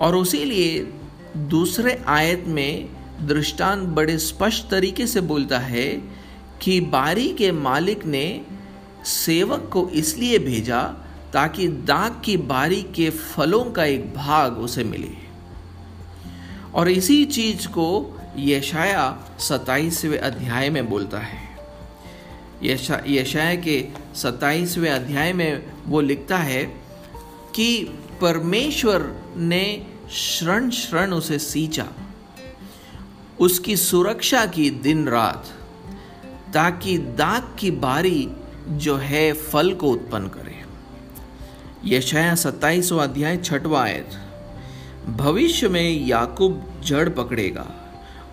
और 0.00 0.16
उसी 0.16 0.44
लिए 0.44 0.92
दूसरे 1.36 2.04
आयत 2.06 2.44
में 2.46 2.88
दृष्टांत 3.22 3.88
बड़े 3.88 4.18
स्पष्ट 4.18 4.68
तरीके 4.68 5.06
से 5.06 5.20
बोलता 5.20 5.58
है 5.58 6.02
कि 6.62 6.80
बारी 6.80 7.28
के 7.28 7.52
मालिक 7.52 8.04
ने 8.04 8.42
सेवक 9.04 9.70
को 9.72 9.88
इसलिए 9.88 10.38
भेजा 10.38 10.82
ताकि 11.32 11.68
दाग 11.68 12.22
की 12.24 12.36
बारी 12.36 12.82
के 12.82 13.10
फलों 13.10 13.64
का 13.64 13.84
एक 13.84 14.14
भाग 14.14 14.58
उसे 14.58 14.84
मिले। 14.84 15.10
और 16.74 16.88
इसी 16.88 17.24
चीज़ 17.24 17.68
को 17.68 18.18
यशाया 18.36 19.18
सताइसवें 19.38 20.18
अध्याय 20.18 20.70
में 20.70 20.90
बोलता 20.90 21.18
है। 21.18 21.49
यशा 22.62 23.02
यशाया 23.06 23.54
के 23.54 23.88
सताइसवें 24.14 24.90
अध्याय 24.90 25.32
में 25.32 25.72
वो 25.86 26.00
लिखता 26.00 26.38
है 26.38 26.64
कि 27.54 27.84
परमेश्वर 28.20 29.24
ने 29.36 29.86
शरण 30.10 30.70
शरण 30.70 31.12
उसे 31.12 31.38
सींचा, 31.38 31.86
उसकी 33.40 33.76
सुरक्षा 33.76 34.46
की 34.46 34.70
दिन 34.70 35.08
रात 35.08 35.50
ताकि 36.54 36.98
दाग 36.98 37.56
की 37.58 37.70
बारी 37.70 38.28
जो 38.68 38.96
है 38.96 39.32
फल 39.32 39.72
को 39.74 39.90
उत्पन्न 39.90 40.28
करे। 40.28 40.64
यशया 41.84 42.34
सत्ताईसवा 42.34 43.04
अध्याय 43.04 43.36
छठवा 43.36 43.86
भविष्य 45.08 45.68
में 45.68 46.06
याकूब 46.06 46.82
जड़ 46.84 47.08
पकड़ेगा 47.08 47.66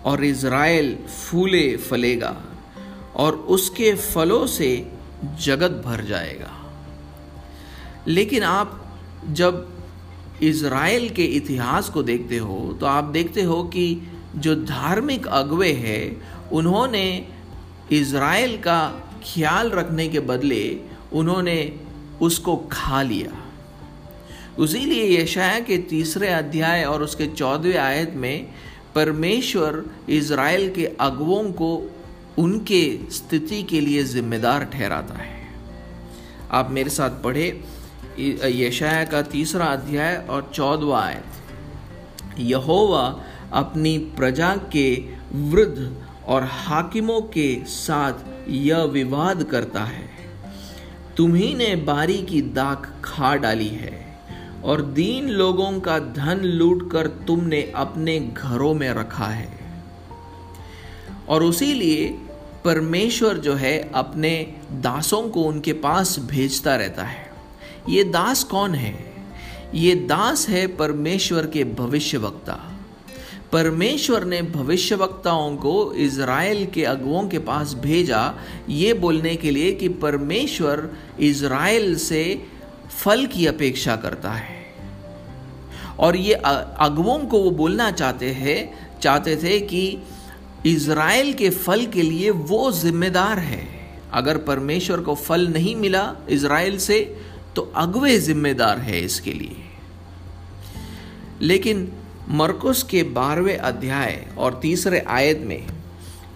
और 0.04 0.24
इज़राइल 0.24 0.96
फूले 0.96 1.76
फलेगा। 1.76 2.36
और 3.18 3.36
उसके 3.48 3.94
फलों 3.94 4.46
से 4.46 4.70
जगत 5.40 5.82
भर 5.84 6.04
जाएगा। 6.04 6.52
लेकिन 8.08 8.42
आप 8.42 8.84
जब 9.32 9.66
इज़राइल 10.42 11.08
के 11.08 11.24
इतिहास 11.36 11.88
को 11.88 12.02
देखते 12.02 12.36
हो 12.38 12.76
तो 12.80 12.86
आप 12.86 13.04
देखते 13.04 13.42
हो 13.42 13.62
कि 13.64 13.86
जो 14.36 14.54
धार्मिक 14.54 15.26
अगवे 15.26 15.72
हैं, 15.72 16.22
उन्होंने 16.50 17.26
इज़राइल 17.92 18.56
का 18.56 18.80
ख्याल 19.24 19.70
रखने 19.70 20.08
के 20.08 20.20
बदले 20.20 20.80
उन्होंने 21.12 21.58
उसको 22.20 22.56
खा 22.72 23.02
लिया। 23.02 23.32
उसी 24.58 25.14
यशाया 25.14 25.58
के 25.60 25.76
तीसरे 25.78 26.28
अध्याय 26.28 26.84
और 26.84 27.02
उसके 27.02 27.26
चौदहवें 27.26 27.78
आयत 27.78 28.12
में 28.16 28.48
परमेश्वर 28.94 29.84
इज़राइल 30.08 30.68
के 30.70 30.86
अगुओं 31.00 31.44
को 31.52 31.70
उनके 32.38 32.82
स्थिति 33.10 33.62
के 33.62 33.80
लिए 33.80 34.04
जिम्मेदार 34.04 34.64
ठहराता 34.64 35.14
है। 35.14 35.36
आप 36.50 36.70
मेरे 36.70 36.90
साथ 36.90 37.22
पढ़े 37.22 37.48
यशाया 38.18 39.04
का 39.04 39.22
तीसरा 39.22 39.66
अध्याय 39.66 40.16
और 40.30 40.50
चौदवा 40.54 41.00
आयत। 41.00 42.38
यहोवा 42.40 43.04
अपनी 43.52 43.96
प्रजा 44.16 44.54
के 44.72 44.88
वृद्ध 45.32 46.04
और 46.26 46.44
हाकिमों 46.44 47.20
के 47.20 47.64
साथ 47.64 48.48
यह 48.48 48.82
विवाद 48.90 49.42
करता 49.42 49.84
है। 49.84 50.08
तुम्ही 51.16 51.54
ने 51.54 51.74
बारी 51.76 52.18
की 52.22 52.42
दाख 52.42 52.90
खा 53.04 53.34
डाली 53.36 53.68
है 53.68 54.20
और 54.64 54.82
दीन 54.82 55.28
लोगों 55.28 55.80
का 55.80 55.98
धन 55.98 56.40
लूट 56.44 56.90
कर 56.90 57.06
तुमने 57.26 57.62
अपने 57.76 58.18
घरों 58.20 58.74
में 58.74 58.90
रखा 58.90 59.26
है। 59.26 59.48
और 61.28 61.42
उसी 61.42 61.72
लिए 61.74 62.08
परमेश्वर 62.68 63.38
जो 63.38 63.54
है 63.54 63.90
अपने 63.94 64.54
दासों 64.72 65.22
को 65.28 65.42
उनके 65.42 65.72
पास 65.72 66.18
भेजता 66.18 66.76
रहता 66.76 67.02
है। 67.02 67.30
ये 67.88 68.04
दास 68.04 68.42
कौन 68.44 68.74
है? 68.74 69.14
ये 69.74 69.94
दास 69.94 70.48
है 70.48 70.66
परमेश्वर 70.66 71.46
के 71.46 71.64
भविष्य 71.64 72.18
वक्ता 72.18 72.58
परमेश्वर 73.52 74.24
ने 74.24 74.42
भविष्यवक्ताओं 74.42 75.56
को 75.56 75.92
इज़राइल 75.94 76.66
के 76.66 76.84
अगुओं 76.84 77.28
के 77.28 77.38
पास 77.38 77.74
भेजा 77.74 78.34
ये 78.68 78.92
बोलने 78.94 79.36
के 79.36 79.50
लिए 79.50 79.72
कि 79.72 79.88
परमेश्वर 79.88 80.88
इज़राइल 81.20 81.96
से 81.96 82.44
फल 82.90 83.26
की 83.26 83.46
अपेक्षा 83.46 83.96
करता 83.96 84.32
है। 84.32 84.66
और 85.98 86.16
ये 86.16 86.34
अगुओं 86.34 87.18
को 87.18 87.42
वो 87.42 87.50
बोलना 87.50 87.90
चाहते 87.90 88.26
हैं, 88.26 88.60
चाहते 89.00 89.36
थे 89.36 89.60
कि 89.60 89.98
इज़राइल 90.66 91.32
के 91.32 91.50
फल 91.50 91.86
के 91.86 92.02
लिए 92.02 92.30
वो 92.30 92.70
जिम्मेदार 92.72 93.38
है। 93.38 93.66
अगर 94.12 94.38
परमेश्वर 94.38 95.00
को 95.00 95.14
फल 95.14 95.48
नहीं 95.48 95.76
मिला 95.76 96.16
इज़राइल 96.28 96.78
से 96.78 97.18
तो 97.56 97.62
अगवे 97.62 98.18
जिम्मेदार 98.18 98.78
है 98.78 99.00
इसके 99.00 99.32
लिए। 99.32 99.56
लेकिन 101.40 101.92
मरकुस 102.28 102.82
के 102.82 103.02
बारहवें 103.02 103.58
अध्याय 103.58 104.34
और 104.38 104.58
तीसरे 104.62 105.00
आयत 105.00 105.40
में 105.40 105.66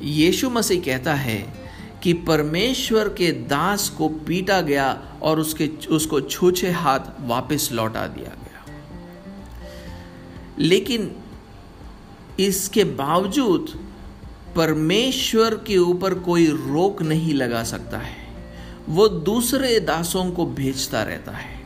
यीशु 0.02 0.50
मसीह 0.50 0.81
कहता 0.81 1.14
है 1.14 1.55
कि 2.02 2.12
परमेश्वर 2.12 3.09
के 3.09 3.33
दास 3.33 3.88
को 3.88 4.09
पीटा 4.09 4.61
गया 4.61 5.19
और 5.23 5.41
उसके, 5.41 5.67
उसको 5.91 6.21
छूछे 6.21 6.71
हाथ 6.71 7.00
वापस 7.21 7.69
लौटा 7.73 8.07
दिया 8.07 8.31
गया। 8.31 8.64
लेकिन 10.59 11.11
इसके 12.41 12.85
बावजूद 12.85 13.91
परमेश्वर 14.56 15.54
के 15.54 15.78
ऊपर 15.78 16.14
कोई 16.14 16.47
रोक 16.47 17.02
नहीं 17.02 17.35
लगा 17.35 17.64
सकता 17.64 17.99
है। 17.99 18.16
वो 18.88 19.09
दूसरे 19.09 19.80
दासों 19.80 20.30
को 20.30 20.47
भेजता 20.47 21.02
रहता 21.02 21.32
है। 21.32 21.62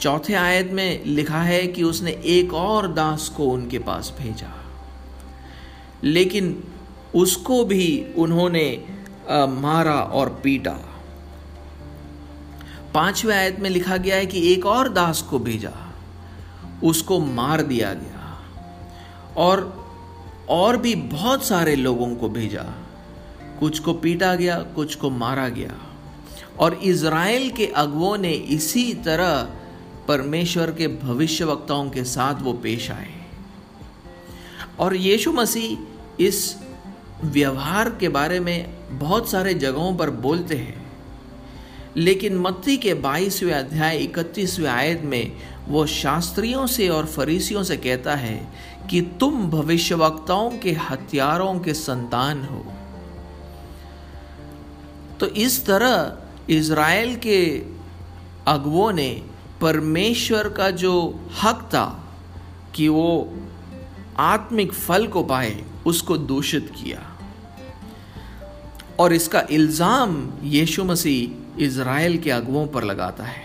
चौथे 0.00 0.34
आयत 0.34 0.70
में 0.72 1.04
लिखा 1.04 1.42
है 1.42 1.66
कि 1.66 1.82
उसने 1.82 2.10
एक 2.10 2.54
और 2.54 2.92
दास 2.92 3.28
को 3.28 3.44
उनके 3.44 3.78
पास 3.78 4.14
भेजा। 4.18 4.64
लेकिन 6.04 6.64
उसको 7.14 7.64
भी 7.64 8.06
उन्होंने 8.18 8.84
मारा 9.48 9.94
और 9.94 10.40
पीटा। 10.44 10.78
पाँचवें 12.94 13.36
आयत 13.36 13.60
में 13.60 13.70
लिखा 13.70 13.96
गया 13.96 14.16
है 14.16 14.26
कि 14.26 14.52
एक 14.52 14.66
और 14.66 14.88
दास 14.88 15.22
को 15.22 15.38
भेजा। 15.38 15.92
उसको 16.84 17.18
मार 17.18 17.62
दिया 17.62 17.94
गया। 17.94 18.42
और 19.36 19.81
और 20.52 20.76
भी 20.76 20.94
बहुत 20.94 21.44
सारे 21.44 21.76
लोगों 21.76 22.14
को 22.16 22.28
भेजा। 22.28 22.64
कुछ 23.60 23.78
को 23.78 23.92
पीटा 23.92 24.34
गया, 24.34 24.58
कुछ 24.58 24.94
को 24.94 25.10
मारा 25.10 25.48
गया। 25.48 25.74
और 26.58 26.74
इज़राइल 26.74 27.50
के 27.50 27.66
अगुओं 27.66 28.18
ने 28.18 28.32
इसी 28.32 28.94
तरह 28.94 29.50
परमेश्वर 30.08 30.70
के 30.70 30.88
भविष्य 30.88 31.44
वक्ताओं 31.44 31.90
के 31.90 32.04
साथ 32.04 32.42
वो 32.42 32.52
पेश 32.52 32.90
आए। 32.90 33.14
और 34.78 34.96
यीशु 34.96 35.32
मसीह 35.32 35.78
इस 36.22 36.56
व्यवहार 37.24 37.90
के 37.90 38.08
बारे 38.08 38.40
में 38.40 38.74
बहुत 38.98 39.30
सारे 39.30 39.54
जगहों 39.54 39.96
पर 39.96 40.10
बोलते 40.10 40.54
हैं। 40.54 40.92
लेकिन 41.96 42.36
मत्ती 42.36 42.76
के 42.76 42.94
बाईसवें 42.94 43.52
अध्याय, 43.52 43.98
इकतीसवें 43.98 44.70
आयत 44.70 45.02
में 45.04 45.32
वो 45.68 45.86
शास्त्रियों 45.86 46.66
से 46.66 46.88
और 46.88 47.06
फरीसियों 47.06 47.62
से 47.62 47.76
कहता 47.76 48.14
है 48.14 48.52
कि 48.90 49.00
तुम 49.20 49.50
भविष्यवक्ताओं 49.50 50.50
के 50.58 50.72
हथियारों 50.72 51.58
के 51.60 51.74
संतान 51.74 52.44
हो। 52.44 52.64
तो 55.20 55.26
इस 55.26 55.66
तरह 55.66 56.18
इज़राइल 56.50 57.16
के 57.16 57.62
अगुओं 58.46 58.92
ने 58.92 59.22
परमेश्वर 59.60 60.48
का 60.48 60.70
जो 60.70 61.20
हक 61.42 61.62
था 61.62 62.14
कि 62.74 62.88
वो 62.88 63.34
आत्मिक 64.18 64.72
फल 64.72 65.06
को 65.06 65.22
पाए, 65.22 65.64
उसको 65.86 66.16
दूषित 66.16 66.72
किया। 66.76 67.18
और 68.98 69.12
इसका 69.12 69.42
इल्ज़ाम 69.50 70.30
यीशु 70.42 70.84
मसीह 70.84 71.62
इज़राइल 71.64 72.18
के 72.18 72.30
अगुओं 72.30 72.66
पर 72.66 72.84
लगाता 72.84 73.24
है। 73.24 73.42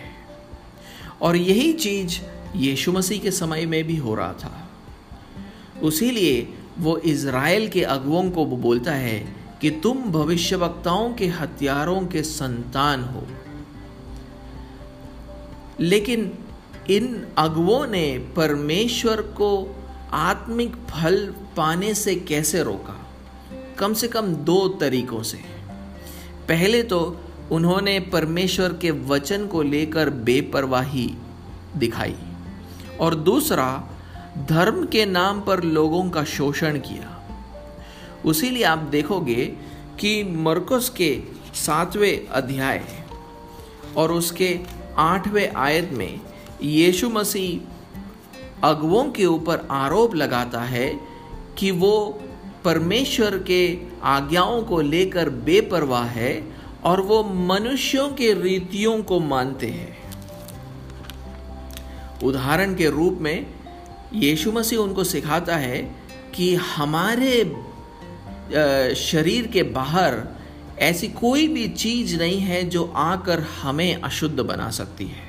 और 1.21 1.35
यही 1.35 1.73
चीज़ 1.73 2.19
यीशु 2.55 2.91
मसीह 2.91 3.19
के 3.19 3.31
समय 3.31 3.65
में 3.65 3.83
भी 3.83 3.97
हो 3.97 4.15
रहा 4.15 4.33
था। 4.33 4.66
उसीलिए 5.83 6.53
वो 6.79 6.97
इज़राइल 6.97 7.67
के 7.67 7.83
अगुओं 7.83 8.29
को 8.29 8.45
बोलता 8.45 8.91
है 8.91 9.35
कि 9.61 9.69
तुम 9.69 9.97
भविष्यवक्ताओं 9.97 11.13
के 11.13 11.27
हथियारों 11.27 12.01
के 12.01 12.23
संतान 12.23 13.03
हो। 13.03 13.27
लेकिन 15.79 16.31
इन 16.89 17.27
अगुओं 17.37 17.87
ने 17.87 18.33
परमेश्वर 18.35 19.21
को 19.21 19.75
आत्मिक 20.11 20.75
फल 20.75 21.33
पाने 21.57 21.93
से 21.93 22.15
कैसे 22.15 22.63
रोका? 22.63 23.07
कम 23.77 23.93
से 23.93 24.07
कम 24.07 24.27
दो 24.27 24.69
तरीकों 24.69 25.23
से। 25.23 25.37
पहले 26.47 26.83
तो 26.83 27.19
उन्होंने 27.51 27.99
परमेश्वर 27.99 28.73
के 28.73 28.91
वचन 28.91 29.47
को 29.47 29.61
लेकर 29.61 30.09
बेपरवाही 30.09 31.15
दिखाई 31.77 32.15
और 32.99 33.15
दूसरा 33.15 33.89
धर्म 34.45 34.85
के 34.85 35.05
नाम 35.05 35.41
पर 35.41 35.63
लोगों 35.63 36.09
का 36.09 36.23
शोषण 36.23 36.77
किया। 36.77 37.27
उसीलिए 38.25 38.63
आप 38.63 38.77
देखोगे 38.77 39.45
कि 39.99 40.23
मरकस 40.23 40.89
के 40.89 41.23
सातवें 41.53 42.27
अध्याय 42.27 42.83
और 43.97 44.11
उसके 44.11 44.59
आठवें 44.97 45.53
आयत 45.53 45.89
में 45.93 46.21
यीशु 46.61 47.09
मसीह 47.09 47.59
अगुओं 48.67 49.11
के 49.11 49.25
ऊपर 49.25 49.67
आरोप 49.71 50.15
लगाता 50.15 50.61
है 50.61 50.99
कि 51.57 51.71
वो 51.71 52.21
परमेश्वर 52.65 53.39
के 53.39 53.77
आज्ञाओं 54.03 54.63
को 54.63 54.81
लेकर 54.81 55.29
बेपरवाह 55.29 56.05
है 56.05 56.51
और 56.83 57.01
वो 57.01 57.23
मनुष्यों 57.23 58.09
के 58.09 58.33
रीतियों 58.33 59.03
को 59.03 59.19
मानते 59.19 59.67
हैं। 59.67 59.97
उदाहरण 62.23 62.75
के 62.75 62.89
रूप 62.89 63.17
में 63.21 63.56
यीशु 64.13 64.51
मसीह 64.51 64.79
उनको 64.79 65.03
सिखाता 65.03 65.55
है 65.55 65.77
कि 66.35 66.55
हमारे 66.55 67.43
शरीर 68.95 69.47
के 69.47 69.63
बाहर 69.63 70.23
ऐसी 70.79 71.07
कोई 71.07 71.47
भी 71.47 71.67
चीज़ 71.67 72.15
नहीं 72.17 72.39
है 72.39 72.63
जो 72.63 72.83
आकर 72.95 73.39
हमें 73.39 74.01
अशुद्ध 74.01 74.39
बना 74.39 74.69
सकती 74.69 75.05
है। 75.05 75.25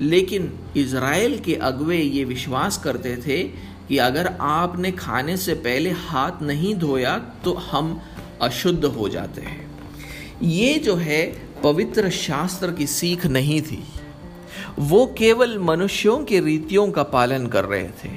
लेकिन 0.00 0.58
इज़राइल 0.76 1.38
के 1.38 1.54
अगवे 1.54 1.98
ये 1.98 2.24
विश्वास 2.24 2.78
करते 2.78 3.16
थे 3.16 3.42
कि 3.88 3.98
अगर 3.98 4.36
आपने 4.40 4.92
खाने 4.92 5.36
से 5.36 5.54
पहले 5.54 5.90
हाथ 5.90 6.42
नहीं 6.42 6.74
धोया 6.74 7.18
तो 7.44 7.52
हम 7.52 8.00
अशुद्ध 8.42 8.84
हो 8.84 9.08
जाते 9.08 9.40
हैं। 9.40 9.78
ये 10.42 10.74
जो 10.78 10.94
है 10.96 11.22
पवित्र 11.62 12.10
शास्त्र 12.10 12.72
की 12.72 12.86
सीख 12.86 13.26
नहीं 13.26 13.62
थी। 13.62 13.82
वो 14.78 15.06
केवल 15.18 15.58
मनुष्यों 15.58 16.24
के 16.24 16.40
रीतियों 16.40 16.90
का 16.90 17.02
पालन 17.02 17.46
कर 17.46 17.64
रहे 17.64 17.88
थे। 18.04 18.10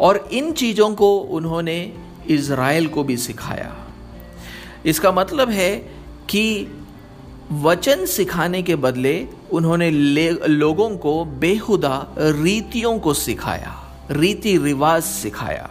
और 0.00 0.28
इन 0.32 0.52
चीज़ों 0.52 0.94
को 0.94 1.18
उन्होंने 1.18 1.92
इज़राइल 2.28 2.86
को 2.86 3.04
भी 3.04 3.16
सिखाया। 3.16 3.74
इसका 4.86 5.12
मतलब 5.12 5.50
है 5.50 5.76
कि 6.28 6.66
वचन 7.52 8.04
सिखाने 8.06 8.62
के 8.62 8.76
बदले 8.76 9.28
उन्होंने 9.52 9.90
लोगों 9.90 10.96
को 10.96 11.24
बेहुदा 11.24 12.14
रीतियों 12.18 12.98
को 12.98 13.14
सिखाया, 13.14 13.74
रीति 14.10 14.56
रिवाज 14.58 15.02
सिखाया। 15.02 15.70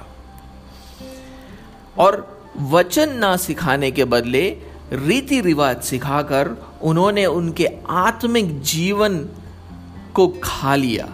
और 1.98 2.41
वचन 2.60 3.10
ना 3.10 3.38
सिखाने 3.38 3.91
के 3.91 4.06
बदले 4.06 4.58
रीति 4.94 5.42
रिवाज 5.42 5.82
सिखाकर 5.82 6.50
उन्होंने 6.82 7.26
उनके 7.26 7.68
आत्मिक 7.90 8.62
जीवन 8.62 9.18
को 10.16 10.28
खा 10.44 10.76
लिया। 10.76 11.08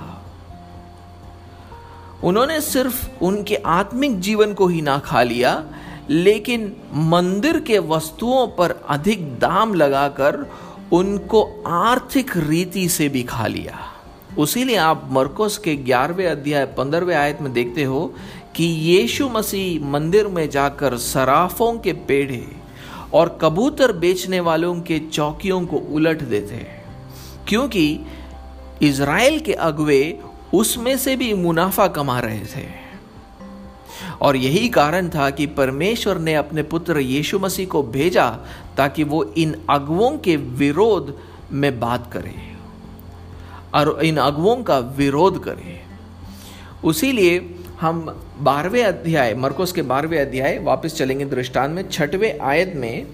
उन्होंने 2.23 2.61
सिर्फ़ 2.61 3.23
उनके 3.23 3.55
आत्मिक 3.55 4.19
जीवन 4.19 4.53
को 4.53 4.67
ही 4.67 4.81
ना 4.81 4.97
खा 4.97 5.23
लिया, 5.23 5.63
लेकिन 6.09 6.75
मंदिर 6.93 7.59
के 7.59 7.79
वस्तुओं 7.79 8.47
पर 8.47 8.71
अधिक 8.89 9.39
दाम 9.39 9.73
लगाकर 9.73 10.45
उनको 10.93 11.43
आर्थिक 11.67 12.37
रीति 12.37 12.87
से 12.89 13.09
भी 13.09 13.23
खा 13.23 13.47
लिया। 13.47 13.79
उसीलिए 14.37 14.75
आप 14.75 15.07
मरकोस 15.11 15.57
के 15.57 15.75
ग्यारहवें 15.75 16.27
अध्याय, 16.27 16.65
पंद्रहवें 16.65 17.15
आयत 17.15 17.41
में 17.41 17.53
देखते 17.53 17.83
हो 17.83 18.15
कि 18.55 18.63
यीशु 18.63 19.29
मसीह 19.29 19.85
मंदिर 19.85 20.27
में 20.27 20.49
जाकर 20.49 20.97
सराफों 20.97 21.77
के 21.79 21.93
पेड़े 21.93 22.45
और 23.13 23.39
कबूतर 23.41 23.91
बेचने 23.91 24.39
वालों 24.39 24.81
के 24.81 24.99
चौकियों 24.99 25.65
को 25.65 25.77
उलट 25.77 26.21
देते 26.21 26.55
हैं। 26.55 26.85
क्योंकि 27.47 27.99
इज़राइल 28.81 29.39
के 29.39 29.53
अगवे 29.53 30.19
उसमें 30.53 30.97
से 30.97 31.15
भी 31.15 31.33
मुनाफा 31.33 31.87
कमा 31.87 32.19
रहे 32.19 32.39
थे। 32.39 32.89
और 34.21 34.35
यही 34.35 34.69
कारण 34.69 35.09
था 35.09 35.29
कि 35.29 35.45
परमेश्वर 35.45 36.17
ने 36.17 36.35
अपने 36.35 36.63
पुत्र 36.63 36.99
यीशु 36.99 37.39
मसीह 37.39 37.67
को 37.67 37.83
भेजा 37.83 38.39
ताकि 38.77 39.03
वो 39.03 39.23
इन 39.23 39.55
अगवों 39.69 40.17
के 40.17 40.35
विरोध 40.35 41.19
में 41.51 41.79
बात 41.79 42.09
करे। 42.13 42.35
और 43.73 44.05
इन 44.05 44.17
अगुओं 44.17 44.63
का 44.63 44.79
विरोध 44.79 45.43
करें। 45.43 45.79
उसीलिए 46.83 47.58
हम 47.81 48.23
बारहवें 48.39 48.83
अध्याय, 48.83 49.33
मरकोस 49.33 49.71
के 49.71 49.81
बारहवें 49.81 50.19
अध्याय 50.21 50.59
वापस 50.59 50.95
चलेंगे 50.95 51.25
दृष्टान 51.25 51.71
में। 51.71 51.89
छठवें 51.89 52.39
आयत 52.39 52.73
में 52.75 53.07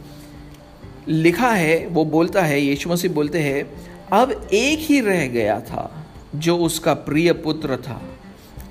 लिखा 1.07 1.49
है, 1.49 1.87
वो 1.87 2.05
बोलता 2.05 2.41
है, 2.41 2.61
यीशु 2.61 2.89
मसीह 2.89 3.11
बोलते 3.11 3.39
हैं, 3.39 3.83
अब 4.13 4.49
एक 4.53 4.79
ही 4.79 4.99
रह 5.01 5.27
गया 5.27 5.59
था, 5.59 6.05
जो 6.35 6.57
उसका 6.57 6.93
प्रिय 6.93 7.33
पुत्र 7.33 7.77
था। 7.77 8.01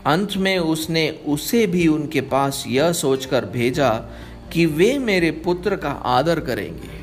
अंत 0.07 0.37
में 0.37 0.59
उसने 0.59 1.11
उसे 1.27 1.67
भी 1.67 1.89
उनके 1.89 2.21
पास 2.21 2.65
यह 2.69 2.93
सोचकर 2.93 3.45
भेजा 3.45 3.91
कि 4.53 4.67
वे 4.67 4.99
मेरे 4.99 5.31
पुत्र 5.31 5.77
का 5.77 5.91
आदर 5.91 6.41
करेंगे। 6.41 7.03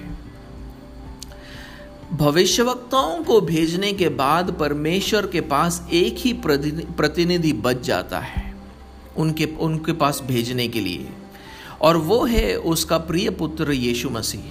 भविष्यवक्ताओं 2.18 3.24
को 3.24 3.42
भेजने 3.42 3.94
के 3.94 4.10
बाद 4.10 4.52
परमेश्वर 4.60 5.28
के 5.28 5.42
पास 5.42 5.88
एक 5.94 6.16
ही 6.18 6.34
प्रतिनिधि 6.98 7.54
बच 7.54 7.82
जाता 7.82 8.20
है। 8.20 8.51
उनके 9.22 9.46
उनके 9.46 9.94
पास 9.94 10.22
भेजने 10.28 10.68
के 10.68 10.80
लिए। 10.80 11.10
और 11.82 11.98
वो 11.98 12.26
है 12.26 12.56
उसका 12.56 12.98
प्रिय 12.98 13.30
पुत्र 13.30 13.72
यीशु 13.72 14.10
मसीह। 14.10 14.42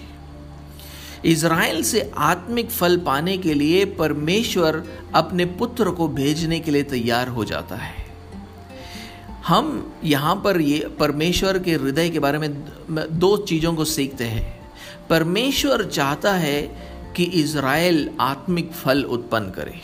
इज़राइल 1.25 1.83
से 1.83 2.11
आत्मिक 2.17 2.71
फल 2.71 2.97
पाने 2.97 3.39
के 3.39 3.55
लिए 3.55 3.85
परमेश्वर 3.85 4.83
अपने 5.15 5.45
पुत्र 5.45 5.91
को 5.91 6.09
भेजने 6.09 6.61
के 6.61 6.71
लिए 6.71 6.83
तैयार 6.83 7.29
हो 7.29 7.45
जाता 7.45 7.77
है। 7.77 7.95
हम 9.47 9.93
यहाँ 10.05 10.37
पर 10.45 10.61
ये, 10.61 10.79
परमेश्वर 10.99 11.59
के 11.59 11.73
हृदय 11.73 12.09
के 12.11 12.19
बारे 12.19 12.39
में 12.39 12.65
दो 13.13 13.37
चीज़ों 13.37 13.75
को 13.75 13.85
सीखते 13.85 14.25
हैं। 14.25 14.71
परमेश्वर 15.11 15.85
चाहता 15.85 16.33
है 16.35 16.63
कि 17.17 17.25
इज़राइल 17.25 18.11
आत्मिक 18.21 18.73
फल 18.73 19.03
उत्पन्न 19.05 19.51
करे। 19.51 19.81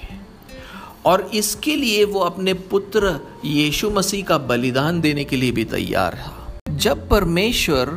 और 1.06 1.30
इसके 1.34 1.76
लिए 1.76 2.04
वो 2.04 2.20
अपने 2.20 2.54
पुत्र 2.70 3.20
यीशु 3.44 3.90
मसीह 3.90 4.24
का 4.24 4.38
बलिदान 4.38 5.00
देने 5.00 5.24
के 5.24 5.36
लिए 5.36 5.52
भी 5.52 5.64
तैयार 5.64 6.14
है 6.14 6.78
जब 6.78 7.08
परमेश्वर 7.08 7.90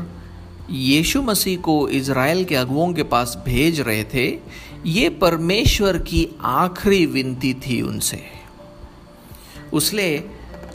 यीशु 0.70 1.22
मसीह 1.22 1.58
को 1.58 1.88
इज़राइल 1.90 2.44
के 2.46 2.56
अगुओं 2.56 2.94
के 2.94 3.04
पास 3.04 3.36
भेज 3.46 3.80
रहे 3.82 4.04
थे, 4.04 4.28
ये 4.86 5.10
परमेश्वर 5.10 5.98
की 5.98 6.28
आखिरी 6.42 7.06
विनती 7.06 7.54
थी 7.54 7.82
उनसे। 7.82 8.22
उसने 9.74 10.08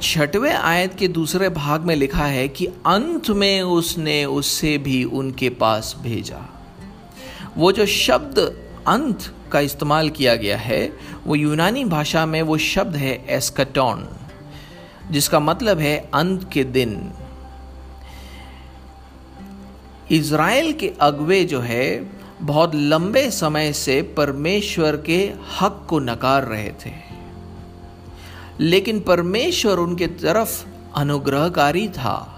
छठवें 0.02 0.52
आयत 0.52 0.94
के 0.94 1.08
दूसरे 1.08 1.48
भाग 1.48 1.80
में 1.80 1.94
लिखा 1.96 2.24
है 2.24 2.48
कि 2.48 2.66
अंत 2.86 3.30
में 3.30 3.62
उसने 3.62 4.24
उससे 4.24 4.76
भी 4.78 5.02
उनके 5.04 5.50
पास 5.50 5.94
भेजा। 6.02 6.42
वो 7.56 7.72
जो 7.72 7.86
शब्द 7.86 8.38
अंत 8.88 9.32
का 9.54 9.60
इस्तेमाल 9.60 10.10
किया 10.10 10.36
गया 10.36 10.56
है, 10.56 10.92
वो 11.26 11.34
यूनानी 11.34 11.84
भाषा 11.84 12.26
में 12.26 12.42
वो 12.42 12.58
शब्द 12.58 12.96
है 12.96 13.24
एस्कटॉन, 13.28 14.08
जिसका 15.10 15.40
मतलब 15.40 15.78
है 15.78 16.10
अंत 16.14 16.50
के 16.52 16.64
दिन। 16.64 17.12
इज़राइल 20.10 20.72
के 20.72 20.92
अगवे 21.00 21.44
जो 21.44 21.60
है, 21.60 22.10
बहुत 22.42 22.74
लंबे 22.74 23.30
समय 23.30 23.72
से 23.72 24.02
परमेश्वर 24.02 24.96
के 24.96 25.32
हक 25.60 25.86
को 25.88 25.98
नकार 25.98 26.44
रहे 26.44 26.70
थे। 26.70 26.92
लेकिन 28.60 29.00
परमेश्वर 29.00 29.78
उनके 29.78 30.06
तरफ़ 30.06 30.66
अनुग्रहकारी 30.96 31.88
था। 31.88 32.30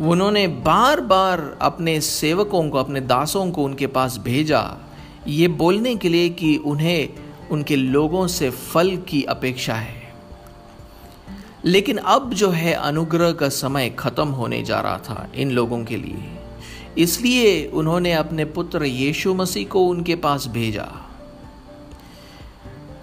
उन्होंने 0.00 0.48
बार 0.48 1.00
बार 1.00 1.58
अपने 1.62 2.00
सेवकों 2.00 2.70
को, 2.70 2.78
अपने 2.78 3.00
दासों 3.00 3.50
को 3.50 3.64
उनके 3.64 3.86
पास 3.86 4.18
भेजा। 4.18 4.76
ये 5.28 5.48
बोलने 5.48 5.96
के 5.96 6.08
लिए 6.08 6.28
कि 6.28 6.56
उन्हें 6.56 7.08
उनके 7.50 7.76
लोगों 7.76 8.26
से 8.26 8.50
फल 8.50 8.96
की 8.96 9.22
अपेक्षा 9.22 9.74
है। 9.74 10.14
लेकिन 11.64 11.96
अब 11.96 12.34
जो 12.34 12.50
है, 12.50 12.72
अनुग्रह 12.72 13.32
का 13.32 13.48
समय 13.48 13.90
खत्म 13.90 14.28
होने 14.28 14.62
जा 14.62 14.80
रहा 14.80 14.98
था 14.98 15.32
इन 15.34 15.50
लोगों 15.50 15.84
के 15.84 15.96
लिए। 15.96 16.30
इसलिए 16.98 17.66
उन्होंने 17.66 18.12
अपने 18.12 18.44
पुत्र 18.44 18.84
यीशु 18.84 19.34
मसीह 19.34 19.66
को 19.66 19.86
उनके 19.86 20.16
पास 20.16 20.46
भेजा। 20.46 20.88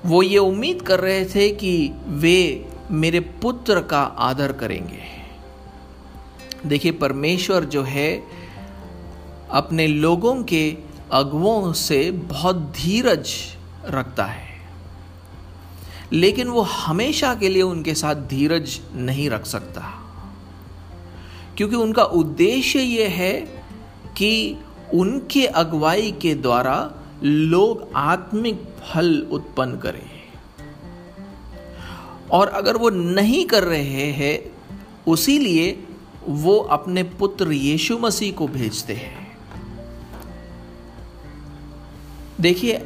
वो 0.06 0.24
ये 0.24 0.38
उम्मीद 0.38 0.82
कर 0.82 1.00
रहे 1.00 1.26
थे 1.26 1.50
कि 1.50 1.92
वे 2.08 2.70
मेरे 2.92 3.20
पुत्र 3.20 3.82
का 3.82 4.02
आदर 4.02 4.52
करेंगे। 4.52 5.20
देखिए, 6.66 6.92
परमेश्वर 6.92 7.66
जो 7.66 7.84
है, 7.84 8.24
अपने 9.52 9.88
लोगों 9.88 10.44
के 10.44 10.89
अगुओं 11.12 11.74
से 11.74 12.12
बहुत 12.12 12.56
धीरज 12.56 13.30
रखता 13.86 14.26
है। 14.26 14.50
लेकिन 16.14 16.48
वो 16.48 16.62
हमेशा 16.62 17.36
के 17.36 17.50
लिए 17.50 17.62
उनके 17.62 17.94
साथ 17.94 18.16
धीरज 18.16 18.80
नहीं 18.96 19.30
रख 19.30 19.46
सकता। 19.46 19.82
क्योंकि 21.58 21.76
उनका 21.76 22.04
उद्देश्य 22.04 22.80
ये 22.80 23.08
है 23.08 23.34
कि 24.18 24.58
उनके 24.94 25.46
अगुवाई 25.46 26.12
के 26.12 26.36
द्वारा 26.36 26.92
लोग 27.24 27.88
आत्मिक 27.96 28.64
फल 28.94 29.28
उत्पन्न 29.32 29.78
करें। 29.78 30.10
और 32.32 32.48
अगर 32.48 32.78
वो 32.78 32.90
नहीं 32.90 33.46
कर 33.46 33.64
रहे 33.64 34.12
हैं, 34.12 34.52
उसी 35.08 35.40
लिए 35.40 35.84
वो 36.28 36.58
अपने 36.58 37.04
पुत्र 37.04 37.52
यीशु 37.52 37.98
मसीह 37.98 38.34
को 38.34 38.48
भेजते 38.48 38.94
हैं। 38.94 39.19
देखिए, 42.42 42.78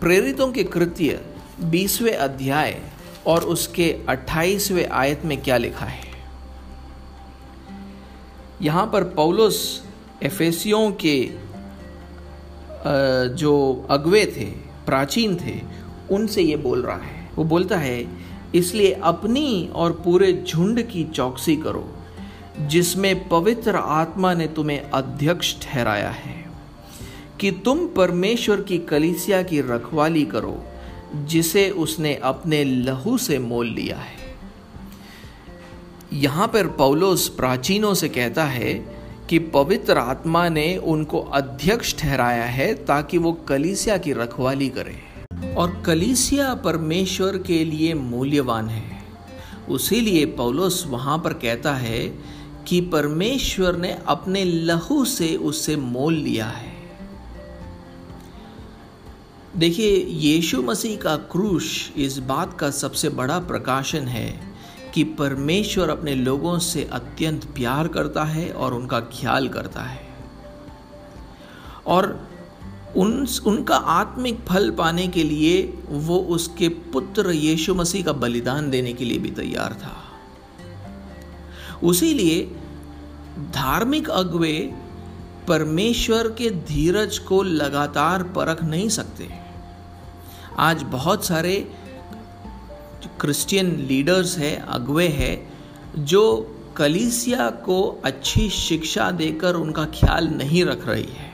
प्रेरितों 0.00 0.50
के 0.52 0.64
कृत्य 0.64 1.20
बीसवें 1.60 2.12
अध्याय 2.12 2.80
और 3.26 3.44
उसके 3.44 3.90
अट्ठाईसवें 4.08 4.88
आयत 4.88 5.24
में 5.24 5.40
क्या 5.42 5.56
लिखा 5.56 5.86
है? 5.86 6.08
यहाँ 8.62 8.86
पर 8.86 9.04
पौलुस 9.04 9.60
एफेसियों 10.22 10.90
के 11.04 11.30
जो 13.34 13.86
अगवे 13.90 14.24
थे, 14.26 14.44
प्राचीन 14.86 15.36
थे, 15.36 15.60
उनसे 16.10 16.42
ये 16.42 16.56
बोल 16.56 16.82
रहा 16.82 16.96
है। 16.96 17.30
वो 17.36 17.44
बोलता 17.44 17.76
है, 17.76 18.06
इसलिए 18.54 18.92
अपनी 18.92 19.70
और 19.74 19.92
पूरे 20.04 20.32
झुंड 20.46 20.82
की 20.82 21.04
चौकसी 21.04 21.56
करो, 21.56 21.88
जिसमें 22.60 23.28
पवित्र 23.28 23.76
आत्मा 23.76 24.34
ने 24.34 24.46
तुम्हें 24.46 24.90
अध्यक्ष 24.90 25.54
ठहराया 25.62 26.10
है। 26.10 26.49
कि 27.40 27.50
तुम 27.50 27.86
परमेश्वर 27.86 28.60
की 28.60 28.78
कलिसिया 28.78 29.42
की 29.42 29.60
रखवाली 29.60 30.24
करो, 30.24 30.64
जिसे 31.16 31.70
उसने 31.70 32.14
अपने 32.14 32.64
लहू 32.64 33.18
से 33.18 33.38
मोल 33.38 33.66
लिया 33.66 33.96
है। 33.96 34.20
यहाँ 36.12 36.48
पर 36.48 36.66
पौलोस 36.66 37.28
प्राचीनों 37.28 37.94
से 37.94 38.08
कहता 38.08 38.44
है 38.44 38.74
कि 39.30 39.38
पवित्र 39.38 39.98
आत्मा 39.98 40.48
ने 40.48 40.76
उनको 40.76 41.20
अध्यक्ष 41.20 41.94
ठहराया 41.98 42.44
है 42.44 42.74
ताकि 42.84 43.18
वो 43.18 43.32
कलीसिया 43.32 43.98
की 43.98 44.12
रखवाली 44.12 44.68
करे। 44.68 44.98
और 45.54 45.82
कलीसिया 45.86 46.54
परमेश्वर 46.54 47.38
के 47.38 47.64
लिए 47.64 47.94
मूल्यवान 47.94 48.68
है। 48.68 49.02
उसी 49.68 50.00
लिए 50.00 50.26
पौलोस 50.26 50.84
वहाँ 50.86 51.18
पर 51.18 51.32
कहता 51.32 51.74
है 51.74 52.18
कि 52.68 52.80
परमेश्वर 52.80 53.76
ने 53.76 53.98
अपने 54.06 54.44
लहू 54.44 55.04
से 55.04 55.36
उससे 55.36 55.76
मोल 55.76 56.14
लिया 56.14 56.46
है। 56.46 56.69
देखिए, 59.56 60.06
यीशु 60.06 60.62
मसीह 60.62 60.96
का 60.96 61.16
क्रूश 61.16 61.90
इस 61.96 62.18
बात 62.18 62.58
का 62.58 62.70
सबसे 62.70 63.08
बड़ा 63.08 63.38
प्रकाशन 63.38 64.00
है 64.00 64.54
कि 64.94 65.04
परमेश्वर 65.04 65.90
अपने 65.90 66.14
लोगों 66.14 66.58
से 66.58 66.84
अत्यंत 66.84 67.44
प्यार 67.44 67.88
करता 67.88 68.24
है 68.24 68.52
और 68.52 68.74
उनका 68.74 69.00
ख्याल 69.00 69.48
करता 69.48 69.82
है। 69.82 70.08
और 71.86 72.28
उन, 72.96 73.26
उनका 73.46 73.76
आत्मिक 73.76 74.38
फल 74.48 74.70
पाने 74.70 75.08
के 75.08 75.22
लिए 75.22 75.78
वो 75.88 76.18
उसके 76.18 76.68
पुत्र 76.68 77.30
यीशु 77.30 77.74
मसीह 77.74 78.04
का 78.04 78.12
बलिदान 78.12 78.70
देने 78.70 78.92
के 78.92 79.04
लिए 79.04 79.18
भी 79.18 79.30
तैयार 79.30 79.72
था। 79.72 79.96
उसी 81.82 82.14
लिए 82.14 82.44
धार्मिक 83.50 84.10
अगवे 84.10 84.74
परमेश्वर 85.50 86.28
के 86.28 86.50
धीरज 86.50 87.18
को 87.18 87.42
लगातार 87.42 88.22
परख 88.22 88.62
नहीं 88.64 88.88
सकते। 88.88 89.28
आज 90.58 90.82
बहुत 90.82 91.24
सारे 91.24 91.70
क्रिश्चियन 93.20 93.74
लीडर्स 93.76 94.38
हैं, 94.38 94.60
अगवे 94.60 95.08
हैं, 95.08 95.52
जो 96.04 96.22
कलीसिया 96.76 97.50
को 97.50 98.02
अच्छी 98.04 98.48
शिक्षा 98.50 99.10
देकर 99.10 99.54
उनका 99.54 99.84
ख्याल 99.84 100.28
नहीं 100.28 100.64
रख 100.64 100.86
रही 100.88 101.08
है, 101.16 101.30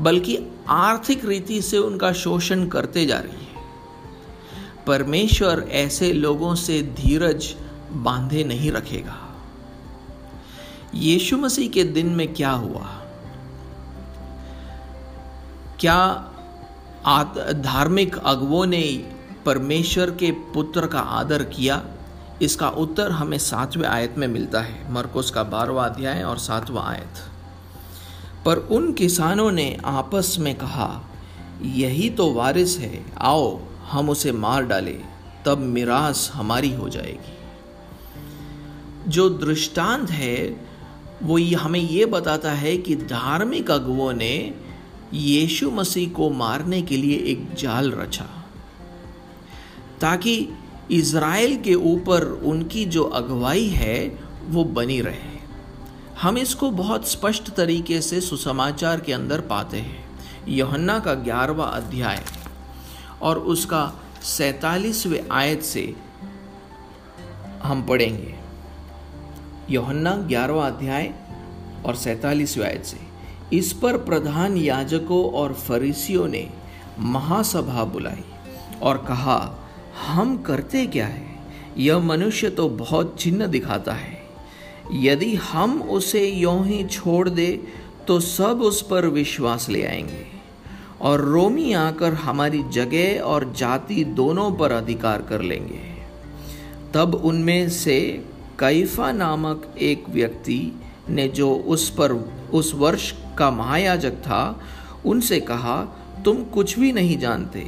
बल्कि 0.00 0.38
आर्थिक 0.68 1.24
रीति 1.24 1.62
से 1.62 1.78
उनका 1.78 2.12
शोषण 2.12 2.66
करते 2.68 3.06
जा 3.06 3.18
रही 3.18 3.46
है। 3.46 3.64
परमेश्वर 4.86 5.66
ऐसे 5.70 6.12
लोगों 6.12 6.54
से 6.54 6.82
धीरज 6.82 7.54
बांधे 7.92 8.44
नहीं 8.44 8.72
रखेगा। 8.72 9.22
यीशु 10.94 11.36
मसीह 11.36 11.68
के 11.68 11.84
दिन 11.84 12.06
में 12.06 12.34
क्या 12.34 12.50
हुआ? 12.50 12.95
क्या 15.80 16.32
धार्मिक 17.52 18.18
अगुओं 18.18 18.66
ने 18.66 18.82
परमेश्वर 19.46 20.10
के 20.10 20.30
पुत्र 20.30 20.86
का 20.86 20.98
आदर 20.98 21.42
किया? 21.44 21.82
इसका 22.42 22.68
उत्तर 22.68 23.10
हमें 23.10 23.38
सातवें 23.38 23.88
आयत 23.88 24.14
में 24.18 24.26
मिलता 24.28 24.60
है, 24.60 24.92
मरकोस 24.92 25.30
का 25.30 25.42
बारहवा 25.42 25.84
अध्याय 25.84 26.22
और 26.22 26.38
सातवां 26.38 26.84
आयत। 26.84 27.14
पर 28.44 28.56
उन 28.56 28.92
किसानों 28.92 29.52
ने 29.52 29.78
आपस 29.84 30.36
में 30.38 30.54
कहा, 30.54 31.00
यही 31.62 32.10
तो 32.10 32.32
वारिस 32.32 32.78
है, 32.78 33.04
आओ 33.18 33.60
हम 33.90 34.10
उसे 34.10 34.32
मार 34.32 34.62
डालें, 34.62 35.04
तब 35.46 35.58
मिरास 35.58 36.30
हमारी 36.34 36.74
हो 36.74 36.88
जाएगी। 36.88 37.38
जो 39.10 39.28
दृष्टांत 39.28 40.10
है, 40.10 40.66
वो 41.22 41.38
हमें 41.56 41.80
ये 41.80 42.06
बताता 42.06 42.50
है 42.50 42.76
कि 42.76 42.96
धार्मिक 42.96 43.70
अगुओं 43.70 44.12
ने 44.12 44.54
यीशु 45.14 45.70
मसीह 45.70 46.08
को 46.10 46.30
मारने 46.30 46.82
के 46.82 46.96
लिए 46.96 47.16
एक 47.16 47.54
जाल 47.54 47.92
रचा, 47.92 48.28
ताकि 50.00 50.48
इज़राइल 50.90 51.56
के 51.56 51.74
ऊपर 51.74 52.24
उनकी 52.24 52.84
जो 52.84 53.04
अगुवाई 53.04 53.66
है, 53.66 54.18
वो 54.44 54.64
बनी 54.64 55.00
रहे। 55.00 55.34
हम 56.22 56.38
इसको 56.38 56.70
बहुत 56.70 57.08
स्पष्ट 57.08 57.50
तरीके 57.50 58.00
से 58.00 58.20
सुसमाचार 58.20 59.00
के 59.00 59.12
अंदर 59.12 59.40
पाते 59.40 59.76
हैं। 59.76 60.04
योहन्ना 60.48 60.98
का 60.98 61.14
ग्यारहवा 61.14 61.64
अध्याय 61.64 62.22
और 63.22 63.38
उसका 63.38 63.92
सैतालीसवें 64.22 65.28
आयत 65.30 65.62
से 65.62 65.94
हम 67.62 67.82
पढ़ेंगे। 67.82 68.34
योहन्ना 69.70 70.16
ग्यारहवा 70.16 70.66
अध्याय 70.66 71.14
और 71.86 71.96
सैतालीसवें 71.96 72.66
आयत 72.66 72.84
से। 72.84 73.05
इस 73.52 73.72
पर 73.72 73.96
प्रधान 73.96 74.56
याजकों 74.56 75.30
और 75.30 75.52
फरीसियों 75.52 76.28
ने 76.28 76.50
महासभा 76.98 77.84
बुलाई 77.84 78.24
और 78.82 78.98
कहा, 78.98 79.68
हम 80.06 80.38
करते 80.38 80.86
क्या 80.86 81.06
है? 81.06 81.26
यह 81.78 81.98
मनुष्य 81.98 82.50
तो 82.50 82.68
बहुत 82.68 83.16
चिन्ह 83.20 83.46
दिखाता 83.46 83.92
है। 83.92 84.22
यदि 84.92 85.34
हम 85.34 85.82
उसे 85.82 86.28
यों 86.28 86.66
ही 86.66 86.84
छोड़ 86.84 87.28
दे 87.28 87.64
तो 88.08 88.20
सब 88.20 88.62
उस 88.62 88.82
पर 88.82 89.06
विश्वास 89.06 89.68
ले 89.68 89.86
आएँगे। 89.86 90.26
और 91.00 91.20
रोमी 91.20 91.72
आकर 91.72 92.14
हमारी 92.14 92.62
जगह 92.62 93.20
और 93.20 93.52
जाति 93.52 94.04
दोनों 94.04 94.52
पर 94.52 94.72
अधिकार 94.72 95.22
कर 95.22 95.40
लेंगे। 95.40 95.80
तब 96.94 97.14
उनमें 97.14 97.70
से 97.70 98.24
कैफा 98.60 99.12
नामक 99.12 99.74
एक 99.80 100.04
व्यक्ति 100.08 100.72
ने 101.10 101.28
जो 101.28 101.54
उस 101.54 101.88
पर, 101.90 102.12
उस 102.52 102.74
वर्ष 102.74 103.12
का 103.38 103.50
महायाजक 103.50 104.12
था, 104.12 104.60
उनसे 105.04 105.40
कहा, 105.40 105.82
तुम 106.24 106.42
कुछ 106.44 106.78
भी 106.78 106.92
नहीं 106.92 107.18
जानते 107.18 107.66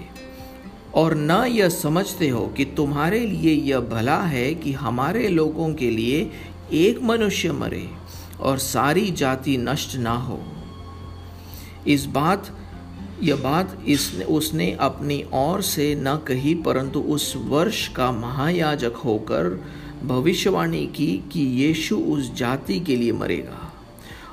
और 0.94 1.14
न 1.14 1.30
यह 1.30 1.68
समझते 1.68 2.28
हो 2.28 2.46
कि 2.46 2.64
तुम्हारे 2.64 3.18
लिए 3.20 3.54
यह 3.54 3.80
भला 3.80 4.20
है 4.22 4.54
कि 4.54 4.72
हमारे 4.72 5.28
लोगों 5.28 5.74
के 5.74 5.90
लिए 5.90 6.30
एक 6.72 7.02
मनुष्य 7.02 7.52
मरे 7.52 7.88
और 8.40 8.58
सारी 8.58 9.10
जाति 9.10 9.56
नष्ट 9.56 9.96
ना 9.96 10.14
हो। 10.16 10.40
इस 11.86 12.04
बात, 12.04 12.56
यह 13.22 13.36
बात 13.36 13.78
इसने 13.88 14.24
उसने 14.24 14.76
अपनी 14.80 15.24
ओर 15.34 15.62
से 15.62 15.94
न 15.94 16.16
कही, 16.16 16.54
परंतु 16.54 17.00
उस 17.00 17.34
वर्ष 17.36 17.88
का 17.88 18.12
महायाजक 18.12 18.96
होकर 18.96 19.64
भविष्यवाणी 20.04 20.86
की 20.86 21.24
कि 21.32 21.40
यीशु 21.40 21.96
उस 21.96 22.34
जाति 22.34 22.80
के 22.80 22.96
लिए 22.96 23.12
मरेगा 23.12 23.72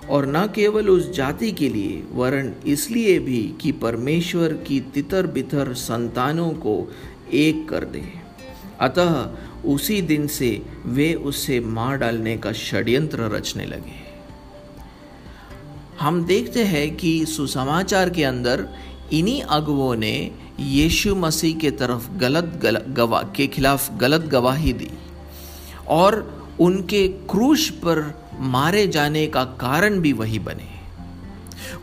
और 0.10 0.26
न 0.26 0.48
केवल 0.48 0.90
उस 0.90 1.12
जाति 1.12 1.52
के 1.52 1.70
लिए 1.70 2.04
वरन 2.12 2.54
इसलिए 2.68 3.20
भी 3.20 3.56
कि 3.62 3.72
परमेश्वर 3.72 4.54
की 4.54 4.80
तितर 4.80 5.28
बितर 5.28 5.74
संतानों 5.74 6.50
को 6.50 6.92
एक 7.34 7.70
कर 7.70 7.86
दे। 7.86 8.04
अतः 8.80 9.30
उसी 9.66 10.02
दिन 10.02 10.28
से 10.28 10.62
वे 10.86 11.14
उसे 11.14 11.60
मार 11.60 11.98
डालने 11.98 12.38
का 12.38 12.52
षड्यंत्र 12.52 13.20
रचने 13.20 13.66
लगे। 13.66 14.04
हम 16.00 16.26
देखते 16.26 16.64
हैं 16.64 16.96
कि 16.96 17.26
सुसमाचार 17.26 18.10
के 18.10 18.24
अंदर 18.24 18.68
इन्हीं 19.14 19.42
अगुओं 19.42 19.96
ने 19.96 20.32
यीशु 20.60 21.16
मसीह 21.16 21.58
के 21.58 21.72
तरफ़ 21.72 22.12
गलत 22.12 22.60
गल, 22.64 22.78
गवाह 22.78 23.24
के 23.24 23.48
खिलाफ 23.48 23.98
गलत 23.98 24.22
गवाही 24.22 24.74
दी। 24.74 24.90
और 25.88 26.42
उनके 26.60 27.08
क्रूश 27.08 27.70
पर 27.70 28.04
मारे 28.40 28.88
जाने 28.88 29.28
का 29.28 29.44
कारण 29.44 30.00
भी 30.00 30.14
वही 30.14 30.40
बने। 30.40 30.74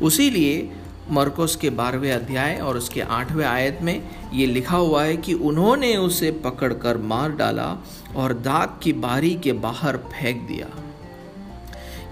उसी 0.03 0.31
लिए 0.31 0.71
मरकोस 1.11 1.57
के 1.57 1.71
बारहवें 1.71 2.13
अध्याय 2.13 2.59
और 2.59 2.77
उसके 2.77 3.01
आठवें 3.01 3.45
आयत 3.47 3.79
में 3.83 4.11
ये 4.33 4.47
लिखा 4.47 4.77
हुआ 4.77 5.03
है 5.05 5.17
कि 5.17 5.35
उन्होंने 5.35 5.97
उसे 5.97 6.31
पकड़कर 6.31 6.97
मार 6.97 7.33
डाला 7.33 7.77
और 8.17 8.33
दाग 8.33 8.79
की 8.83 8.93
बारी 8.93 9.35
के 9.35 9.53
बाहर 9.53 9.97
फेंक 9.97 10.43
दिया। 10.49 10.67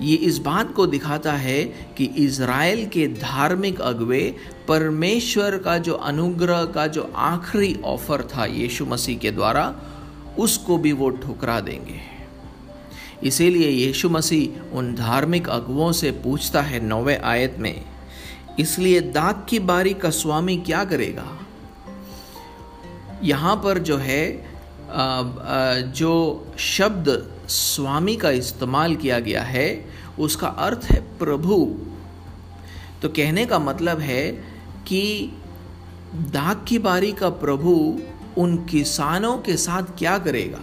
ये 0.03 0.17
इस 0.17 0.39
बात 0.39 0.73
को 0.75 0.87
दिखाता 0.87 1.33
है 1.33 1.63
कि 1.99 2.05
इज़राइल 2.05 2.87
के 2.87 3.07
धार्मिक 3.09 3.81
अगवे 3.81 4.37
परमेश्वर 4.69 5.57
का 5.59 5.79
जो 5.79 5.95
अनुग्रह 5.95 6.65
का 6.65 6.87
जो 6.87 7.13
आखिरी 7.17 7.75
ऑफ़र 7.85 8.23
था 8.23 8.45
यीशु 8.45 8.87
मसीह 8.87 9.19
के 9.19 9.31
द्वारा 9.31 9.65
उसको 10.41 10.79
भी 10.79 10.93
वो 10.93 11.11
ठुकरा 11.19 11.61
देंगे। 11.61 12.01
इसीलिए 13.23 13.69
यीशु 13.69 14.09
मसीह 14.09 14.77
उन 14.77 14.95
धार्मिक 14.95 15.49
अगुओं 15.49 15.91
से 15.93 16.11
पूछता 16.25 16.63
है 16.63 16.81
नौवे 16.81 17.17
आयत 17.17 17.57
में, 17.59 17.85
इसलिए 18.59 19.01
दाग 19.01 19.45
की 19.49 19.59
बारी 19.61 19.95
का 19.95 20.11
स्वामी 20.13 20.57
क्या 20.59 20.85
करेगा? 20.85 21.27
यहाँ 23.23 23.57
पर 23.57 23.79
जो 23.81 23.97
है 23.99 24.25
जो 25.93 26.13
शब्द 26.59 27.09
स्वामी 27.49 28.17
का 28.17 28.31
इस्तेमाल 28.33 28.97
किया 28.97 29.19
गया 29.21 29.43
है, 29.43 29.69
उसका 30.19 30.49
अर्थ 30.59 30.85
है 30.85 31.01
प्रभु। 31.19 31.57
तो 33.03 33.09
कहने 33.09 33.45
का 33.47 33.59
मतलब 33.59 33.99
है 34.01 34.31
कि 34.87 35.03
दाग 36.15 36.65
की 36.69 36.79
बारी 36.79 37.13
का 37.13 37.29
प्रभु 37.41 37.75
उन 38.39 38.65
किसानों 38.65 39.39
के 39.39 39.57
साथ 39.57 39.83
क्या 39.83 40.19
करेगा? 40.19 40.61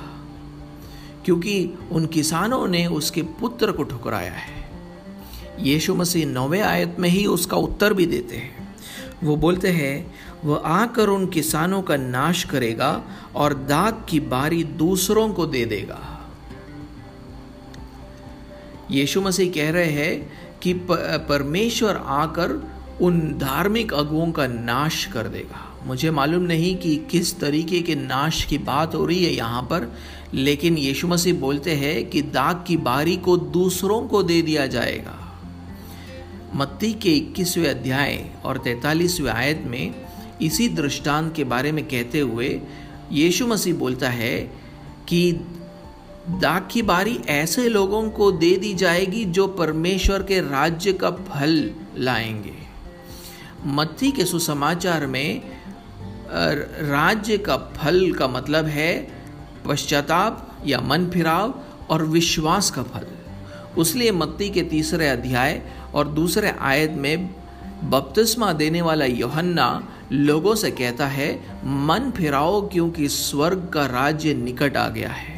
क्योंकि 1.25 1.73
उन 1.91 2.06
किसानों 2.06 2.67
ने 2.67 2.88
उसके 2.88 3.21
पुत्र 3.21 3.71
को 3.71 3.84
ठुकराया 3.84 4.32
है। 4.32 4.69
यीशु 5.60 5.95
मसीह 5.95 6.25
नौवे 6.25 6.62
आयत 6.62 6.95
में 6.99 7.10
ही 7.10 7.25
उसका 7.25 7.58
उत्तर 7.58 7.93
भी 7.93 8.06
देते 8.06 8.36
हैं। 8.36 8.75
वो 9.23 9.36
बोलते 9.36 9.67
हैं, 9.67 10.15
वह 10.45 10.62
आकर 10.65 11.08
उन 11.08 11.27
किसानों 11.27 11.82
का 11.82 11.97
नाश 11.97 12.43
करेगा 12.43 13.03
और 13.36 13.53
दाग 13.53 14.06
की 14.10 14.19
बारी 14.19 14.63
दूसरों 14.63 15.34
को 15.34 15.45
दे 15.45 15.65
देगा। 15.65 16.30
यीशु 18.91 19.21
मसीह 19.21 19.51
कह 19.51 19.71
रहे 19.71 19.91
हैं 19.91 20.34
कि 20.62 20.73
परमेश्वर 21.30 22.03
आकर 22.06 22.71
उन 23.01 23.38
धार्मिक 23.38 23.93
अगुओं 23.93 24.32
का 24.32 24.47
नाश 24.47 25.06
कर 25.06 25.27
देगा। 25.27 25.66
मुझे 25.88 26.12
मालूम 26.12 26.43
नहीं 26.43 26.76
कि 26.78 26.95
किस 26.95 27.39
तरीके 27.39 27.82
के 27.82 27.95
नाश 27.95 28.43
की 28.43 28.58
बात 28.58 28.95
हो 28.95 29.06
रही 29.06 29.26
है 29.26 29.34
यहाँ 29.34 29.62
पर, 29.62 29.95
लेकिन 30.34 30.78
यीशु 30.78 31.08
मसीह 31.08 31.34
बोलते 31.34 31.71
हैं 31.71 32.10
कि 32.10 32.21
दाग 32.21 32.63
की 32.67 32.78
बारी 32.78 33.17
को 33.17 33.38
दूसरों 33.38 34.08
को 34.08 34.23
दे 34.23 34.41
दिया 34.41 34.67
जाएगा। 34.67 35.41
मत्ती 36.56 36.93
के 36.93 37.10
इक्कीसवें 37.10 37.69
अध्याय 37.69 38.30
और 38.45 38.58
तैतालीसवें 38.58 39.32
आयत 39.32 39.63
में 39.65 39.95
इसी 40.41 40.69
दृष्टांत 40.69 41.36
के 41.36 41.43
बारे 41.43 41.71
में 41.71 41.86
कहते 41.86 42.19
हुए 42.19 42.62
यीशु 43.12 43.47
मसीह 43.47 43.73
बोलता 43.73 44.10
है 44.10 44.52
कि 45.08 45.32
दाग 46.30 46.67
की 46.71 46.82
बारी 46.82 47.19
ऐसे 47.28 47.69
लोगों 47.69 48.10
को 48.10 48.32
दे 48.32 48.56
दी 48.56 48.73
जाएगी 48.73 49.26
जो 49.26 49.47
परमेश्वर 49.47 50.23
के 50.23 50.39
राज्य 50.39 50.93
का 50.93 51.12
फल 51.12 51.71
लाएँगे। 51.97 52.56
मत्ती 53.65 54.12
के 54.12 54.26
सुसमाचार 54.26 55.06
में 55.08 55.57
राज्य 56.29 57.37
का 57.37 57.57
फल 57.75 58.11
का 58.13 58.27
मतलब 58.27 58.65
है 58.65 58.91
पश्चाताप 59.65 60.63
या 60.65 60.79
मन 60.79 61.09
फिराव 61.09 61.53
और 61.89 62.03
विश्वास 62.05 62.71
का 62.71 62.83
फल। 62.83 63.05
उसलिए 63.77 64.11
मत्ती 64.11 64.49
के 64.49 64.61
तीसरे 64.61 65.07
अध्याय 65.07 65.61
और 65.93 66.07
दूसरे 66.07 66.53
आयत 66.61 66.91
में 66.91 67.29
बपतिस्मा 67.83 68.51
देने 68.53 68.81
वाला 68.81 69.05
योहन्ना 69.05 69.67
लोगों 70.11 70.55
से 70.55 70.71
कहता 70.71 71.07
है, 71.07 71.33
मन 71.63 72.11
फिराओ 72.17 72.61
क्योंकि 72.69 73.07
स्वर्ग 73.07 73.69
का 73.73 73.85
राज्य 73.85 74.33
निकट 74.33 74.77
आ 74.77 74.87
गया 74.89 75.09
है। 75.09 75.37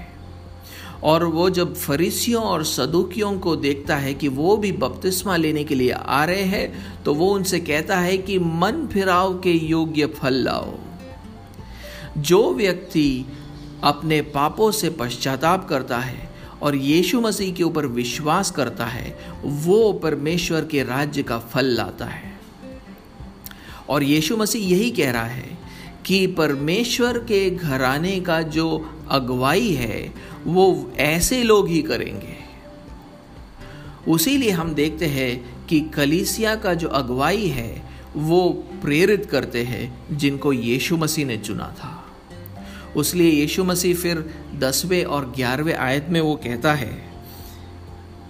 और 1.04 1.24
वो 1.24 1.50
जब 1.50 1.76
फरीसियों 1.76 2.44
और 2.44 2.64
सदुकियों 2.64 3.40
को 3.40 3.56
देखता 3.56 3.96
है 3.96 4.14
कि 4.14 4.28
वो 4.28 4.58
भी 4.58 4.72
बपतिस्मा 4.72 5.36
लेने 5.36 5.64
के 5.64 5.76
लिए 5.76 5.92
आ 5.92 6.26
रहे 6.26 6.44
हैं 6.44 7.04
तो 7.04 7.14
वो 7.14 7.34
उनसे 7.34 7.60
कहता 7.60 7.98
है 7.98 8.18
कि 8.18 8.40
मन 8.40 8.88
फिराव 8.94 9.40
के 9.40 9.52
योग्य 9.52 10.06
फल 10.08 10.34
लाओ। 10.34 10.74
जो 12.18 12.54
व्यक्ति 12.54 13.26
अपने 13.84 14.22
पापों 14.22 14.72
से 14.72 14.90
पश्चाताप 14.90 15.68
करता 15.68 15.98
है 15.98 16.30
और 16.62 16.76
यीशु 16.76 17.22
मसीह 17.22 17.54
के 17.54 17.64
ऊपर 17.64 17.86
विश्वास 17.86 18.52
करता 18.52 18.86
है, 18.86 19.20
वो 19.44 19.94
परमेश्वर 19.94 20.66
के 20.66 20.84
राज्य 20.84 21.24
का 21.24 21.40
फल 21.40 21.66
लाता 21.66 22.06
है। 22.06 22.40
और 23.90 24.04
यीशु 24.04 24.38
मसीह 24.38 24.70
यही 24.70 24.92
कह 24.92 25.12
रहा 25.12 25.26
है 25.26 25.58
कि 26.06 26.28
परमेश्वर 26.28 27.18
के 27.18 27.50
घराने 27.50 28.20
का 28.20 28.42
जो 28.42 28.92
अगुवाई 29.10 29.70
है, 29.70 30.14
वो 30.48 30.94
ऐसे 30.98 31.44
लोग 31.44 31.70
ही 31.70 31.82
करेंगे। 31.82 32.36
उसी 34.08 34.38
लिए 34.38 34.50
हम 34.50 34.74
देखते 34.74 35.06
हैं 35.06 35.66
कि 35.68 35.80
कलीसिया 35.82 36.56
का 36.56 36.74
जो 36.74 36.88
अगुवाई 36.88 37.48
है, 37.48 37.82
वो 38.16 38.50
प्रेरित 38.82 39.26
करते 39.26 39.64
हैं, 39.64 40.18
जिनको 40.18 40.54
यीशु 40.54 40.98
मसीह 40.98 41.26
ने 41.26 41.38
चुना 41.38 41.76
था। 41.80 42.06
उसलिए 42.96 43.32
यीशु 43.32 43.64
मसीह 43.64 43.96
फिर 43.96 44.36
दसवें 44.56 45.04
और 45.04 45.34
ग्यारहवें 45.36 45.76
आयत 45.76 46.08
में 46.10 46.22
वो 46.22 46.36
कहता 46.36 46.74
है, 46.74 47.10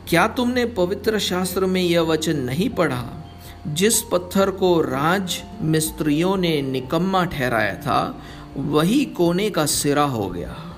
क्या 0.09 0.27
तुमने 0.27 0.65
पवित्र 0.65 1.19
शास्त्र 1.19 1.65
में 1.65 1.81
यह 1.81 2.01
वचन 2.01 2.37
नहीं 2.37 2.69
पढ़ा? 2.69 3.18
जिस 3.67 4.01
पत्थर 4.01 4.49
को 4.49 4.81
राज 4.81 5.43
मिस्त्रियों 5.61 6.37
ने 6.37 6.61
निकम्मा 6.61 7.25
ठहराया 7.25 7.73
था, 7.73 8.21
वही 8.57 9.05
कोने 9.05 9.49
का 9.49 9.65
सिरा 9.65 10.03
हो 10.03 10.29
गया। 10.29 10.77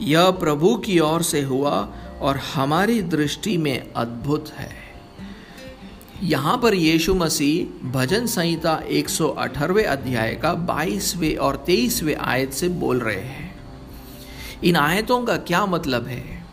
यह 0.00 0.30
प्रभु 0.30 0.76
की 0.76 0.98
ओर 0.98 1.22
से 1.22 1.42
हुआ 1.42 1.94
और 2.20 2.36
हमारी 2.36 3.02
दृष्टि 3.02 3.56
में 3.56 3.92
अद्भुत 3.96 4.50
है। 4.50 4.86
यहाँ 6.22 6.58
पर 6.58 6.74
यीशु 6.74 7.14
मसीह 7.14 7.88
भजन 7.88 8.26
संहिता 8.26 8.82
118वें 8.88 9.84
अध्याय 9.84 10.34
का 10.34 10.54
22वें 10.54 11.36
और 11.36 11.64
23वें 11.66 12.16
आयत 12.16 12.52
से 12.52 12.68
बोल 12.68 12.98
रहे 12.98 13.20
हैं। 13.20 13.56
इन 14.64 14.76
आयतों 14.76 15.22
का 15.22 15.36
क्या 15.36 15.66
मतलब 15.66 16.06
है? 16.06 16.46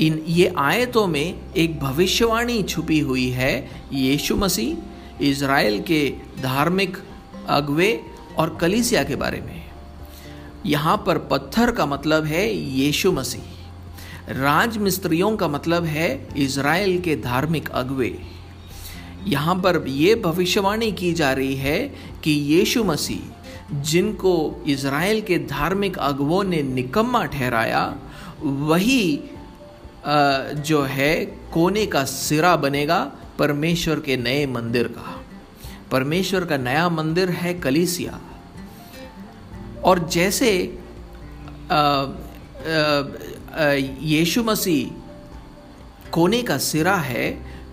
इन 0.00 0.24
ये 0.26 0.54
आयतों 0.58 1.06
में 1.06 1.40
एक 1.56 1.80
भविष्यवाणी 1.80 2.62
छुपी 2.62 2.98
हुई 2.98 3.30
है 3.30 3.70
यीशु 3.92 4.36
मसीह 4.36 4.76
इज़राइल 5.20 5.80
के 5.82 6.02
धार्मिक 6.42 6.96
अगवे 7.48 8.00
और 8.38 8.56
कलीसिया 8.60 9.02
के 9.04 9.16
बारे 9.16 9.40
में। 9.40 9.62
यहाँ 10.66 10.96
पर 11.06 11.18
पत्थर 11.30 11.70
का 11.72 11.86
मतलब 11.86 12.24
है 12.24 12.48
यीशु 12.54 13.12
मसीह। 13.12 14.32
राज 14.32 14.76
मिस्त्रियों 14.78 15.36
का 15.36 15.48
मतलब 15.48 15.84
है 15.84 16.08
इज़राइल 16.36 17.00
के 17.00 17.16
धार्मिक 17.16 17.68
अगवे। 17.70 18.14
यहाँ 19.26 19.54
पर 19.54 19.84
यह 19.88 20.20
भविष्यवाणी 20.22 20.90
की 20.92 21.12
जा 21.12 21.32
रही 21.32 21.54
है 21.56 21.78
कि 22.24 22.30
यीशु 22.30 22.84
मसीह, 22.84 23.80
जिनको 23.82 24.34
इज़राइल 24.66 25.20
के 25.20 25.38
धार्मिक 25.38 25.98
अगवों 25.98 26.42
ने 26.44 26.62
निकम्मा 26.62 27.24
ठहराया, 27.24 27.82
वही 28.42 29.20
जो 30.06 30.82
है, 30.82 31.24
कोने 31.52 31.86
का 31.86 32.04
सिरा 32.04 32.54
बनेगा 32.56 33.00
परमेश्वर 33.40 34.00
के 34.00 34.16
नए 34.16 34.46
मंदिर 34.46 34.88
का। 34.88 35.20
परमेश्वर 35.90 36.44
का 36.44 36.56
नया 36.56 36.88
मंदिर 36.88 37.30
है 37.30 37.54
कलीसिया। 37.54 38.20
और 39.84 40.08
जैसे 40.08 40.50
यीशु 44.02 44.42
मसीह 44.42 46.10
कोने 46.10 46.42
का 46.42 46.58
सिरा 46.58 46.96
है, 46.96 47.26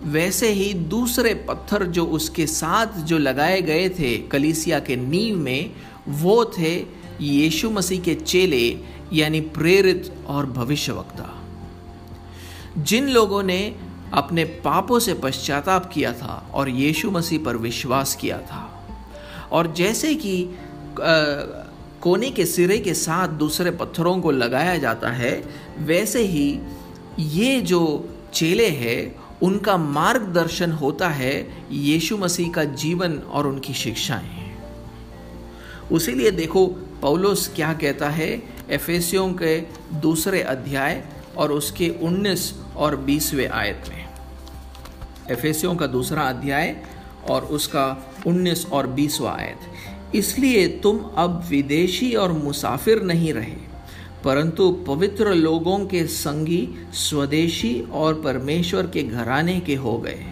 वैसे 0.04 0.48
ही 0.52 0.72
दूसरे 0.74 1.34
पत्थर 1.48 1.84
जो 1.86 2.04
उसके 2.06 2.46
साथ 2.46 2.86
जो 3.00 3.18
लगाए 3.18 3.60
गए 3.62 3.88
थे 3.88 4.16
कलीसिया 4.18 4.78
के 4.80 4.96
नींव 4.96 5.36
में, 5.36 5.72
वो 6.08 6.44
थे 6.58 6.74
यीशु 7.20 7.70
मसीह 7.70 8.00
के 8.00 8.14
चेले, 8.14 8.66
यानी 9.12 9.40
प्रेरित 9.40 10.12
और 10.26 10.46
भविष्यवक्ता। 10.46 11.34
जिन 12.78 13.08
लोगों 13.08 13.42
ने 13.42 13.60
अपने 14.14 14.44
पापों 14.44 14.98
से 14.98 15.14
पश्चाताप 15.14 15.90
किया 15.92 16.12
था 16.12 16.50
और 16.54 16.68
यीशु 16.68 17.10
मसीह 17.10 17.44
पर 17.44 17.56
विश्वास 17.56 18.14
किया 18.14 18.38
था। 18.38 18.84
और 19.52 19.72
जैसे 19.72 20.14
कि 20.14 20.54
कोने 22.02 22.30
के 22.30 22.46
सिरे 22.46 22.78
के 22.78 22.94
साथ 22.94 23.28
दूसरे 23.28 23.70
पत्थरों 23.70 24.20
को 24.20 24.30
लगाया 24.30 24.76
जाता 24.78 25.10
है, 25.10 25.44
वैसे 25.78 26.22
ही 26.22 26.60
ये 27.18 27.60
जो 27.60 28.08
चेले 28.34 28.68
हैं, 28.68 29.14
उनका 29.42 29.76
मार्गदर्शन 29.76 30.72
होता 30.72 31.08
है 31.08 31.34
यीशु 31.70 32.16
मसीह 32.16 32.52
का 32.52 32.64
जीवन 32.64 33.18
और 33.18 33.46
उनकी 33.46 33.74
शिक्षाएँ। 33.74 34.54
उसीलिए 35.92 36.30
देखो, 36.30 36.66
पौलोस 37.02 37.52
क्या 37.56 37.72
कहता 37.72 38.08
है, 38.08 38.42
एफेसियों 38.70 39.32
के 39.32 39.60
दूसरे 40.00 40.42
अध्याय 40.42 41.04
और 41.36 41.52
उसके 41.52 41.88
19 42.02 42.52
और 42.76 42.96
20वें 42.96 43.48
आयत 43.48 43.84
में। 43.88 43.97
एफेसियों 45.30 45.74
का 45.74 45.86
दूसरा 45.86 46.22
अध्याय 46.22 46.74
और 47.30 47.44
उसका 47.44 47.86
19 48.26 48.66
और 48.72 48.86
20वां 48.86 49.34
आयत। 49.34 50.14
इसलिए 50.14 50.66
तुम 50.82 50.98
अब 51.16 51.42
विदेशी 51.48 52.14
और 52.14 52.32
मुसाफिर 52.32 53.02
नहीं 53.02 53.32
रहे, 53.32 53.56
परंतु 54.24 54.70
पवित्र 54.86 55.34
लोगों 55.34 55.78
के 55.86 56.06
संगी, 56.06 56.68
स्वदेशी 56.92 57.80
और 57.92 58.20
परमेश्वर 58.22 58.86
के 58.86 59.02
घराने 59.02 59.58
के 59.60 59.74
हो 59.74 59.96
गए 59.98 60.24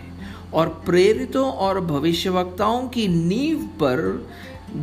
और 0.55 0.69
प्रेरितों 0.87 1.47
और 1.53 1.81
भविष्यवक्ताओं 1.81 2.89
की 2.89 3.07
नींव 3.09 3.59
पर, 3.83 4.29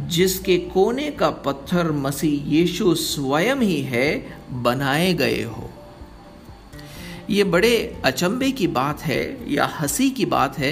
जिसके 0.09 0.57
कोने 0.57 1.09
का 1.11 1.29
पत्थर 1.45 1.91
मसीह 1.91 2.51
यीशु 2.51 2.93
स्वयं 2.95 3.55
ही 3.55 3.81
है, 3.81 4.09
बनाए 4.63 5.13
गए 5.13 5.41
हो। 5.43 5.69
ये 7.29 7.43
बड़े 7.43 8.01
अचंभे 8.05 8.51
की 8.51 8.67
बात 8.67 9.01
है 9.01 9.53
या 9.53 9.65
हँसी 9.65 10.09
की 10.09 10.25
बात 10.25 10.59
है 10.59 10.71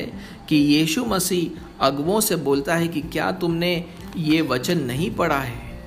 कि 0.49 0.55
यीशु 0.55 1.05
मसीह 1.05 1.61
अगवों 1.85 2.21
से 2.21 2.35
बोलता 2.35 2.75
है 2.75 2.87
कि 2.87 3.01
क्या 3.01 3.31
तुमने 3.31 3.85
ये 4.17 4.41
वचन 4.41 4.81
नहीं 4.83 5.11
पढ़ा 5.11 5.39
है? 5.39 5.83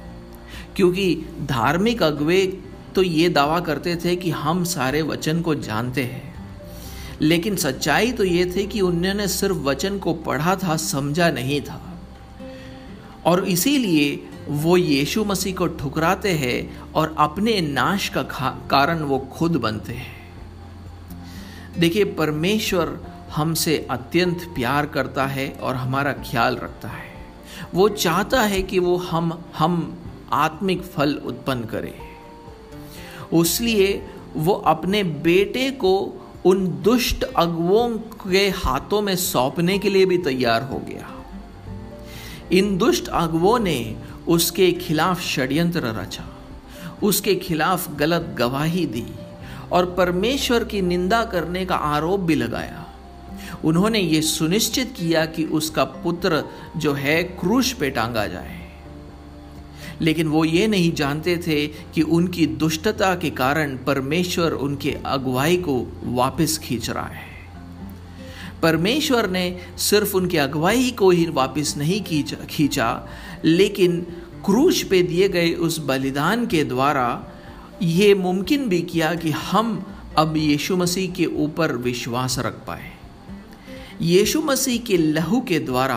क्योंकि 0.77 1.15
धार्मिक 1.43 2.03
अगवे 2.03 2.61
तो 2.95 3.03
ये 3.03 3.29
दावा 3.29 3.61
करते 3.61 3.97
थे 3.97 4.17
कि 4.17 4.31
हम 4.31 4.65
सारे 4.65 5.03
वचन 5.03 5.41
को 5.41 5.55
जानते 5.55 6.03
हैं। 6.03 6.35
लेकिन 7.21 7.57
सच्चाई 7.57 8.13
तो 8.13 8.25
ये 8.25 8.53
थी 8.57 8.67
कि 8.67 8.81
उन्होंने 8.81 9.29
सिर्फ़ 9.29 9.57
वचन 9.57 9.99
को 9.99 10.15
पढ़ा 10.15 10.57
था, 10.57 10.77
समझा 10.77 11.31
नहीं 11.31 11.61
था। 11.61 12.03
और 13.27 13.45
इसीलिए 13.45 14.27
वो 14.49 14.77
यीशु 14.77 15.25
मसीह 15.25 15.55
को 15.55 15.67
ठुकराते 15.67 16.31
हैं 16.31 16.93
और 16.93 17.15
अपने 17.19 17.61
नाश 17.61 18.09
का 18.09 18.23
कारण 18.71 18.99
वो 18.99 19.19
खुद 19.19 19.57
बनते 19.57 19.93
हैं। 19.93 20.24
देखिए, 21.79 22.05
परमेश्वर 22.05 22.99
हमसे 23.31 23.77
अत्यंत 23.91 24.43
प्यार 24.55 24.87
करता 24.87 25.27
है 25.27 25.49
और 25.63 25.75
हमारा 25.75 26.13
ख्याल 26.13 26.57
रखता 26.57 26.89
है। 26.89 27.13
वो 27.75 27.89
चाहता 27.89 28.41
है 28.43 28.63
कि 28.63 28.79
वो 28.79 28.97
हम 28.97 29.33
हम 29.57 29.99
आत्मिक 30.33 30.83
फल 30.83 31.15
उत्पन्न 31.17 31.65
करें। 31.65 31.95
इसलिए 33.41 34.07
वो 34.37 34.53
अपने 34.53 35.03
बेटे 35.05 35.71
को 35.71 35.97
उन 36.47 36.67
दुष्ट 36.83 37.23
अगुओं 37.23 37.89
के 38.31 38.49
हाथों 38.51 39.03
में 39.03 39.17
सौंपने 39.17 39.79
के 39.79 39.91
लिए 39.91 40.07
भी 40.07 40.19
तैयार 40.19 40.63
हो 40.63 40.79
गया। 40.79 41.11
इन 42.53 42.77
दुष्ट 42.79 43.09
अगुओं 43.09 43.59
ने 43.59 43.97
उसके 44.29 44.71
खिलाफ 44.73 45.21
षड्यंत्र 45.21 45.95
रचा, 45.95 46.25
उसके 47.03 47.35
खिलाफ 47.35 47.95
गलत 47.97 48.35
गवाही 48.39 48.87
दी 48.87 49.07
और 49.73 49.95
परमेश्वर 49.95 50.65
की 50.65 50.83
निंदा 50.83 51.25
करने 51.25 51.67
का 51.67 51.77
आरोप 51.77 52.21
भी 52.21 52.35
लगाया। 52.35 52.87
उन्होंने 53.65 53.99
ये 53.99 54.23
सुनिश्चित 54.23 54.95
किया 54.97 55.27
कि 55.27 55.45
उसका 55.45 55.85
पुत्र 55.85 56.45
जो 56.77 56.93
है 56.93 57.23
क्रूश 57.23 57.73
पे 57.73 57.91
टांगा 57.91 58.27
जाए। 58.27 58.65
लेकिन 60.01 60.29
वो 60.29 60.45
ये 60.45 60.67
नहीं 60.67 60.93
जानते 60.93 61.37
थे 61.37 61.67
कि 61.67 62.03
उनकी 62.03 62.47
दुष्टता 62.47 63.15
के 63.15 63.31
कारण 63.31 63.77
परमेश्वर 63.77 64.53
उनके 64.53 64.99
अगुवाई 65.07 65.57
को 65.57 66.01
वापस 66.05 66.59
खींच 66.59 66.91
रहा 66.91 67.07
है। 67.07 67.35
परमेश्वर 68.63 69.31
ने 69.31 69.59
सिर्फ़ 69.79 70.17
उनके 70.17 70.39
अगुवाई 70.39 70.91
को 70.91 71.11
ही 71.11 71.27
वापस 71.27 71.75
नहीं 71.79 72.03
खींचा 72.51 73.09
लेकिन 73.45 74.01
क्रूश 74.45 74.83
पे 74.83 75.03
दिए 75.03 75.29
गए 75.29 75.53
उस 75.53 75.79
बलिदान 75.79 76.47
के 76.47 76.65
द्वारा 76.65 77.34
ये 77.83 78.15
मुमकिन 78.15 78.69
भी 78.69 78.83
किया 78.83 79.15
कि 79.15 79.31
हम 79.31 79.87
अब 80.19 80.37
यीशु 80.37 80.77
मसीह 80.77 81.13
के 81.13 81.27
ऊपर 81.27 81.73
विश्वास 81.73 82.39
रख 82.39 82.53
पाए। 82.53 82.93
यीशु 84.03 84.43
मसीह 84.43 84.81
के 84.81 84.97
लहू 84.97 85.41
के 85.41 85.59
द्वारा 85.59 85.97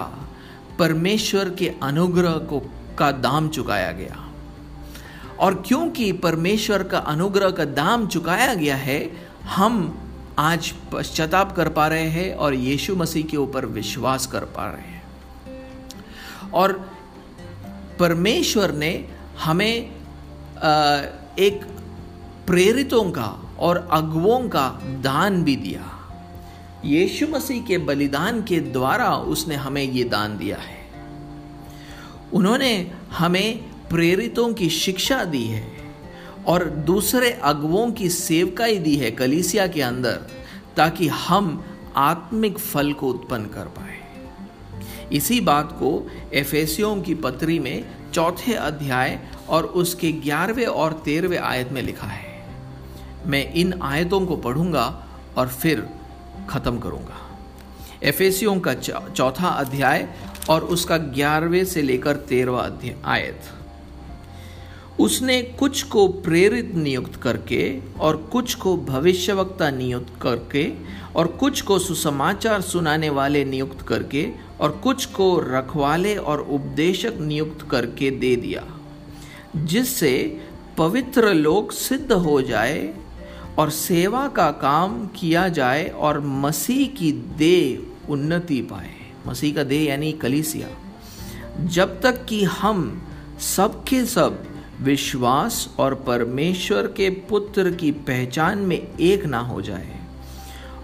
परमेश्वर 0.80 1.50
के 1.50 1.74
अनुग्रह 1.84 2.32
को 2.32 2.72
का 3.00 3.12
दाम 3.12 3.50
चुकाया 3.50 3.92
गया। 3.92 4.34
और 5.40 5.63
क्योंकि 5.68 6.12
परमेश्वर 6.12 6.84
का 6.84 6.98
अनुग्रह 6.98 7.50
का 7.50 7.66
दाम 7.66 8.08
चुकाया 8.08 8.54
गया 8.54 8.76
है, 8.76 9.12
हम 9.44 9.98
आज 10.40 10.74
पश्चाताप 10.94 11.56
कर 11.56 11.70
पा 11.70 11.88
रहे 11.88 12.10
हैं 12.10 12.36
और 12.36 12.54
यीशु 12.54 12.96
मसीह 12.96 13.26
के 13.26 13.38
ऊपर 13.38 13.66
विश्वास 13.66 14.28
कर 14.28 14.40
पा 14.40 14.72
रहे 14.72 14.82
हैं। 14.82 15.04
और 16.52 16.92
परमेश्वर 18.00 18.72
ने 18.72 19.08
हमें 19.44 19.92
एक 21.39 21.63
प्रेरितों 22.47 23.12
का 23.12 23.56
और 23.60 23.90
अगुओं 23.92 24.50
का 24.50 24.69
दान 24.85 25.44
भी 25.44 25.56
दिया। 25.56 25.94
यीशु 26.85 27.27
मसीह 27.27 27.63
के 27.63 27.77
बलिदान 27.77 28.44
के 28.44 28.60
द्वारा 28.60 29.15
उसने 29.15 29.56
हमें 29.56 29.83
ये 29.83 30.04
दान 30.04 30.38
दिया 30.38 30.58
है। 30.58 30.77
उन्होंने 32.33 32.92
हमें 33.12 33.58
प्रेरितों 33.90 34.54
की 34.54 34.69
शिक्षा 34.69 35.23
दी 35.25 35.44
है 35.44 35.67
और 36.48 36.63
दूसरे 36.63 37.31
अगुओं 37.31 37.92
की 37.92 38.10
सेवकाई 38.10 38.77
दी 38.77 38.96
है 38.96 39.12
कलीसिया 39.12 39.67
के 39.67 39.81
अंदर, 39.81 40.19
ताकि 40.77 41.08
हम 41.08 41.65
आत्मिक 41.96 42.58
फल 42.58 42.94
को 42.94 43.10
उत्पन्न 43.10 43.46
कर 43.46 43.65
पाए। 43.65 43.96
इसी 45.12 45.42
बात 45.42 45.71
को 45.71 46.12
एफेसियों 46.33 47.02
की 47.02 47.13
पत्री 47.15 47.60
में 47.60 47.85
चौथे 48.13 48.54
अध्याय 48.54 49.19
और 49.50 49.65
उसके 49.75 50.12
ग्यारहवें 50.13 50.65
और 50.65 50.93
तेरहवें 51.06 51.37
आयत 51.39 51.71
में 51.71 51.81
लिखा 51.81 52.08
है, 52.08 52.25
मैं 53.25 53.54
इन 53.54 53.73
आयतों 53.83 54.25
को 54.25 54.35
पढ़ूँगा 54.37 54.85
और 55.37 55.48
फिर 55.50 55.87
ख़त्म 56.50 56.79
करूँगा। 56.79 57.17
एफेसियों 58.04 58.60
का 58.60 58.73
चौथा 58.73 59.48
अध्याय 59.50 60.08
और 60.50 60.63
उसका 60.63 60.98
ग्यारहवें 60.98 61.63
से 61.65 61.81
लेकर 61.81 62.15
तेरहवा 62.25 62.62
अध्याय 62.62 62.95
आयत। 63.06 63.54
उसने 65.00 65.41
कुछ 65.60 65.81
को 65.83 66.08
प्रेरित 66.08 66.73
नियुक्त 66.75 67.15
करके 67.15 67.60
और 68.00 68.17
कुछ 68.31 68.54
को 68.56 68.75
भविष्यवक्ता 68.77 69.69
नियुक्त 69.71 70.13
करके 70.21 70.65
और 71.15 71.27
कुछ 71.39 71.62
को 71.62 71.77
सुसमाचार 71.79 72.62
सुनाने 72.62 73.10
वाले 73.10 73.43
नियुक्त 73.45 73.81
करके 73.87 74.27
और 74.62 74.71
कुछ 74.83 75.06
को 75.08 75.27
रखवाले 75.41 76.15
और 76.15 76.41
उपदेशक 76.41 77.17
नियुक्त 77.19 77.67
करके 77.71 78.12
दे 78.12 78.35
दिया। 78.35 78.63
जिससे 79.56 80.41
पवित्र 80.77 81.33
लोग 81.33 81.71
सिद्ध 81.71 82.12
हो 82.12 82.41
जाए 82.41 82.93
और 83.60 83.69
सेवा 83.69 84.27
का 84.27 84.52
काम 84.52 85.08
किया 85.08 85.48
जाए 85.48 85.87
और 85.87 86.19
मसीह 86.19 86.87
की 86.87 87.12
देह 87.12 88.12
उन्नति 88.12 88.62
पाए। 88.62 88.93
मसीह 89.27 89.56
का 89.56 89.63
देह 89.63 89.83
यानी 89.83 90.12
कलीसिया। 90.12 90.67
जब 91.65 92.02
तक 92.02 92.25
कि 92.25 92.43
हम 92.43 93.08
सबके 93.39 94.06
सब 94.06 94.45
विश्वास 94.81 95.75
और 95.79 95.95
परमेश्वर 95.95 96.87
के 96.87 97.10
पुत्र 97.10 97.71
की 97.71 97.91
पहचान 97.91 98.58
में 98.58 98.98
एक 99.00 99.25
ना 99.25 99.39
हो 99.39 99.62
जाए 99.62 100.00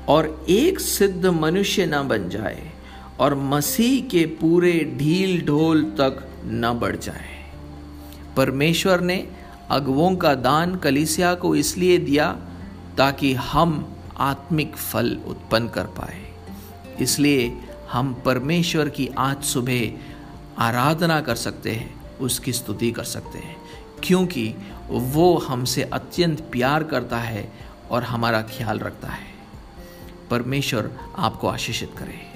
और 0.07 0.45
एक 0.49 0.79
सिद्ध 0.79 1.25
मनुष्य 1.25 1.85
न 1.85 2.07
बन 2.07 2.29
जाए 2.29 2.71
और 3.19 3.35
मसीह 3.35 4.01
के 4.09 4.25
पूरे 4.25 4.93
ढील 4.97 5.41
ढोल 5.41 5.83
तक 5.83 6.27
न 6.45 6.73
बढ़ 6.73 6.95
जाए। 6.95 7.32
परमेश्वर 8.37 9.01
ने 9.01 9.27
अगवों 9.69 10.15
का 10.15 10.35
दान 10.35 10.75
कलिसिया 10.75 11.35
को 11.35 11.55
इसलिए 11.55 11.97
दिया 11.97 12.31
ताकि 12.97 13.33
हम 13.33 13.95
आत्मिक 14.17 14.75
फल 14.75 15.17
उत्पन्न 15.27 15.67
कर 15.67 15.83
पाए। 15.83 16.33
इसलिए 17.01 17.57
हम 17.91 18.13
परमेश्वर 18.13 18.89
की 18.89 19.07
आज 19.17 19.43
सुबह 19.43 19.91
आराधना 20.57 21.21
कर 21.21 21.35
सकते 21.35 21.71
हैं, 21.71 22.17
उसकी 22.17 22.53
स्तुति 22.53 22.91
कर 22.91 23.03
सकते 23.03 23.39
हैं, 23.39 23.55
क्योंकि 24.03 24.55
वो 24.89 25.37
हमसे 25.37 25.83
अत्यंत 25.83 26.41
प्यार 26.41 26.83
करता 26.83 27.17
है 27.17 27.53
और 27.91 28.03
हमारा 28.03 28.41
ख्याल 28.41 28.79
रखता 28.79 29.07
है। 29.07 29.33
परमेश्वर 30.29 30.91
आपको 31.17 31.47
आशीषित 31.47 31.91
करे। 31.97 32.32